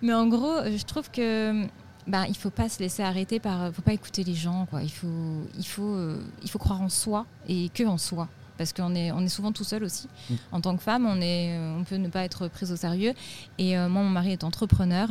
Mais 0.03 0.13
en 0.13 0.27
gros, 0.27 0.53
je 0.65 0.85
trouve 0.85 1.11
que 1.11 1.67
bah, 2.07 2.25
il 2.29 2.37
faut 2.37 2.51
pas 2.51 2.69
se 2.69 2.79
laisser 2.81 3.03
arrêter 3.03 3.41
par, 3.41 3.73
faut 3.73 3.83
pas 3.83 3.93
écouter 3.95 4.25
les 4.25 4.35
gens, 4.35 4.67
quoi. 4.71 4.83
Il 4.83 4.91
faut, 4.91 5.43
il 5.59 5.65
faut, 5.67 5.95
euh, 5.95 6.23
il 6.43 6.51
faut 6.51 6.59
croire 6.59 6.81
en 6.83 6.89
soi 6.89 7.27
et 7.49 7.69
que 7.71 7.85
en 7.85 7.99
soi. 7.99 8.29
Parce 8.57 8.73
qu'on 8.73 8.95
est, 8.95 9.11
on 9.11 9.21
est 9.21 9.29
souvent 9.29 9.51
tout 9.51 9.65
seul 9.65 9.83
aussi. 9.83 10.07
Mm. 10.31 10.35
En 10.53 10.61
tant 10.61 10.77
que 10.77 10.83
femme, 10.83 11.07
on, 11.07 11.21
est, 11.21 11.59
euh, 11.59 11.77
on 11.77 11.83
peut 11.85 11.97
ne 11.97 12.09
pas 12.09 12.23
être 12.25 12.47
prise 12.49 12.71
au 12.71 12.77
sérieux. 12.77 13.13
Et 13.59 13.77
euh, 13.77 13.89
moi, 13.89 14.03
mon 14.03 14.11
mari 14.11 14.31
est 14.31 14.45
entrepreneur. 14.45 15.09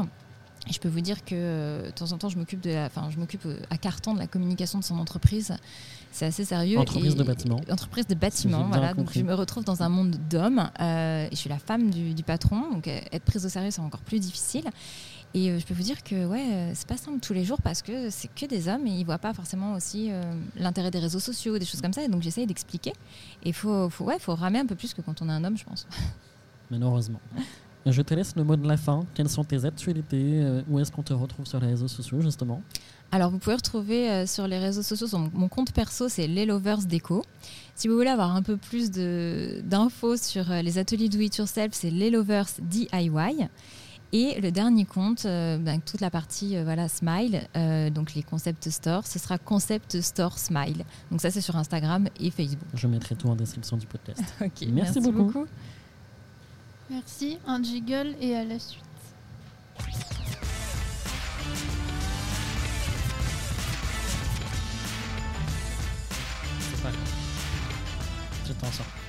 Et 0.69 0.71
je 0.71 0.79
peux 0.79 0.87
vous 0.87 1.01
dire 1.01 1.25
que 1.25 1.31
euh, 1.33 1.85
de 1.87 1.91
temps 1.91 2.13
en 2.13 2.17
temps, 2.17 2.29
je 2.29 2.37
m'occupe 2.37 2.61
de, 2.61 2.69
la- 2.69 2.85
enfin, 2.85 3.09
je 3.11 3.17
m'occupe 3.17 3.45
euh, 3.45 3.57
à 3.69 3.77
carton 3.77 4.13
de 4.13 4.19
la 4.19 4.27
communication 4.27 4.79
de 4.79 4.83
son 4.85 4.97
entreprise. 4.97 5.53
C'est 6.13 6.25
assez 6.25 6.45
sérieux. 6.45 6.79
Entreprise 6.79 7.15
Et- 7.15 7.17
de 7.17 7.23
bâtiment. 7.23 7.59
Entreprise 7.69 8.07
de 8.07 8.15
bâtiment, 8.15 8.63
voilà. 8.69 8.93
Donc 8.93 9.11
je 9.11 9.21
me 9.23 9.33
retrouve 9.33 9.65
dans 9.65 9.83
un 9.83 9.89
monde 9.89 10.15
d'hommes. 10.29 10.69
euh, 10.79 11.25
et 11.25 11.29
je 11.31 11.35
suis 11.35 11.49
la 11.49 11.57
femme 11.57 11.89
du, 11.89 12.13
du 12.13 12.23
patron. 12.23 12.71
Donc 12.71 12.87
euh, 12.87 12.97
être 13.11 13.25
prise 13.25 13.45
au 13.45 13.49
sérieux, 13.49 13.71
c'est 13.71 13.81
encore 13.81 13.99
plus 14.01 14.19
difficile. 14.21 14.63
Et 15.33 15.49
euh, 15.49 15.59
je 15.59 15.65
peux 15.65 15.73
vous 15.73 15.83
dire 15.83 16.03
que 16.03 16.25
ouais, 16.25 16.45
euh, 16.51 16.71
c'est 16.73 16.87
pas 16.87 16.97
simple 16.97 17.19
tous 17.19 17.33
les 17.33 17.43
jours 17.43 17.61
parce 17.61 17.81
que 17.81 18.09
c'est 18.09 18.27
que 18.33 18.45
des 18.45 18.67
hommes 18.67 18.85
et 18.85 18.91
ils 18.91 19.05
voient 19.05 19.17
pas 19.17 19.33
forcément 19.33 19.73
aussi 19.73 20.09
euh, 20.11 20.21
l'intérêt 20.55 20.91
des 20.91 20.99
réseaux 20.99 21.19
sociaux, 21.19 21.57
des 21.57 21.65
choses 21.65 21.81
comme 21.81 21.93
ça. 21.93 22.03
Et 22.03 22.07
donc 22.07 22.21
j'essaye 22.21 22.45
d'expliquer. 22.45 22.93
Et 23.43 23.51
faut, 23.51 23.89
faut, 23.89 24.05
ouais, 24.05 24.19
faut 24.19 24.35
ramer 24.35 24.59
un 24.59 24.65
peu 24.65 24.75
plus 24.75 24.93
que 24.93 25.01
quand 25.01 25.21
on 25.21 25.29
est 25.29 25.33
un 25.33 25.43
homme, 25.43 25.57
je 25.57 25.65
pense. 25.65 25.87
malheureusement. 26.71 27.19
Je 27.85 28.01
te 28.01 28.13
laisse 28.13 28.35
le 28.37 28.45
mot 28.45 28.55
de 28.55 28.67
la 28.67 28.77
fin. 28.77 29.05
Quelles 29.13 29.27
sont 29.27 29.43
tes 29.43 29.65
actualités 29.65 30.61
Où 30.69 30.79
est-ce 30.79 30.89
qu'on 30.89 31.03
te 31.03 31.11
retrouve 31.11 31.45
sur 31.45 31.59
les 31.59 31.67
réseaux 31.67 31.89
sociaux, 31.89 32.21
justement? 32.21 32.61
Alors, 33.13 33.29
vous 33.29 33.37
pouvez 33.37 33.55
retrouver 33.55 34.09
euh, 34.09 34.25
sur 34.25 34.47
les 34.47 34.57
réseaux 34.57 34.81
sociaux, 34.81 35.05
sur 35.05 35.19
mon, 35.19 35.29
mon 35.35 35.47
compte 35.47 35.71
perso, 35.71 36.09
c'est 36.09 36.25
Les 36.25 36.47
Lovers 36.47 36.79
Déco. 36.79 37.23
Si 37.75 37.87
vous 37.87 37.95
voulez 37.95 38.09
avoir 38.09 38.35
un 38.35 38.41
peu 38.41 38.57
plus 38.57 38.89
d'infos 38.89 40.17
sur 40.17 40.49
euh, 40.49 40.63
les 40.63 40.79
ateliers 40.79 41.09
Do 41.09 41.19
It 41.19 41.37
Yourself, 41.37 41.73
c'est 41.73 41.91
Les 41.91 42.09
Lovers 42.09 42.47
DIY. 42.59 43.49
Et 44.15 44.39
le 44.39 44.51
dernier 44.51 44.85
compte, 44.85 45.25
euh, 45.25 45.57
ben, 45.57 45.81
toute 45.81 45.99
la 45.99 46.11
partie 46.11 46.55
euh, 46.55 46.63
voilà, 46.63 46.87
Smile, 46.87 47.47
euh, 47.57 47.89
donc 47.89 48.13
les 48.13 48.21
concept 48.21 48.69
stores, 48.69 49.07
ce 49.07 49.17
sera 49.17 49.39
Concept 49.39 50.01
Store 50.01 50.37
Smile. 50.37 50.85
Donc 51.09 51.19
ça, 51.19 51.31
c'est 51.31 51.41
sur 51.41 51.55
Instagram 51.55 52.07
et 52.19 52.29
Facebook. 52.29 52.67
Je 52.75 52.85
mettrai 52.85 53.15
tout 53.15 53.27
en 53.27 53.35
description 53.35 53.75
du 53.75 53.87
podcast. 53.87 54.21
Ok, 54.41 54.67
Merci 54.71 55.01
beaucoup. 55.01 55.47
Merci, 56.91 57.39
un 57.47 57.63
jiggle 57.63 58.13
et 58.21 58.35
à 58.35 58.43
la 58.43 58.59
suite. 58.59 58.83
C'est 66.59 66.83
pas 66.83 66.91
grave. 66.91 67.13
Je 68.47 68.53
t'en 68.53 68.71
sors. 68.71 69.02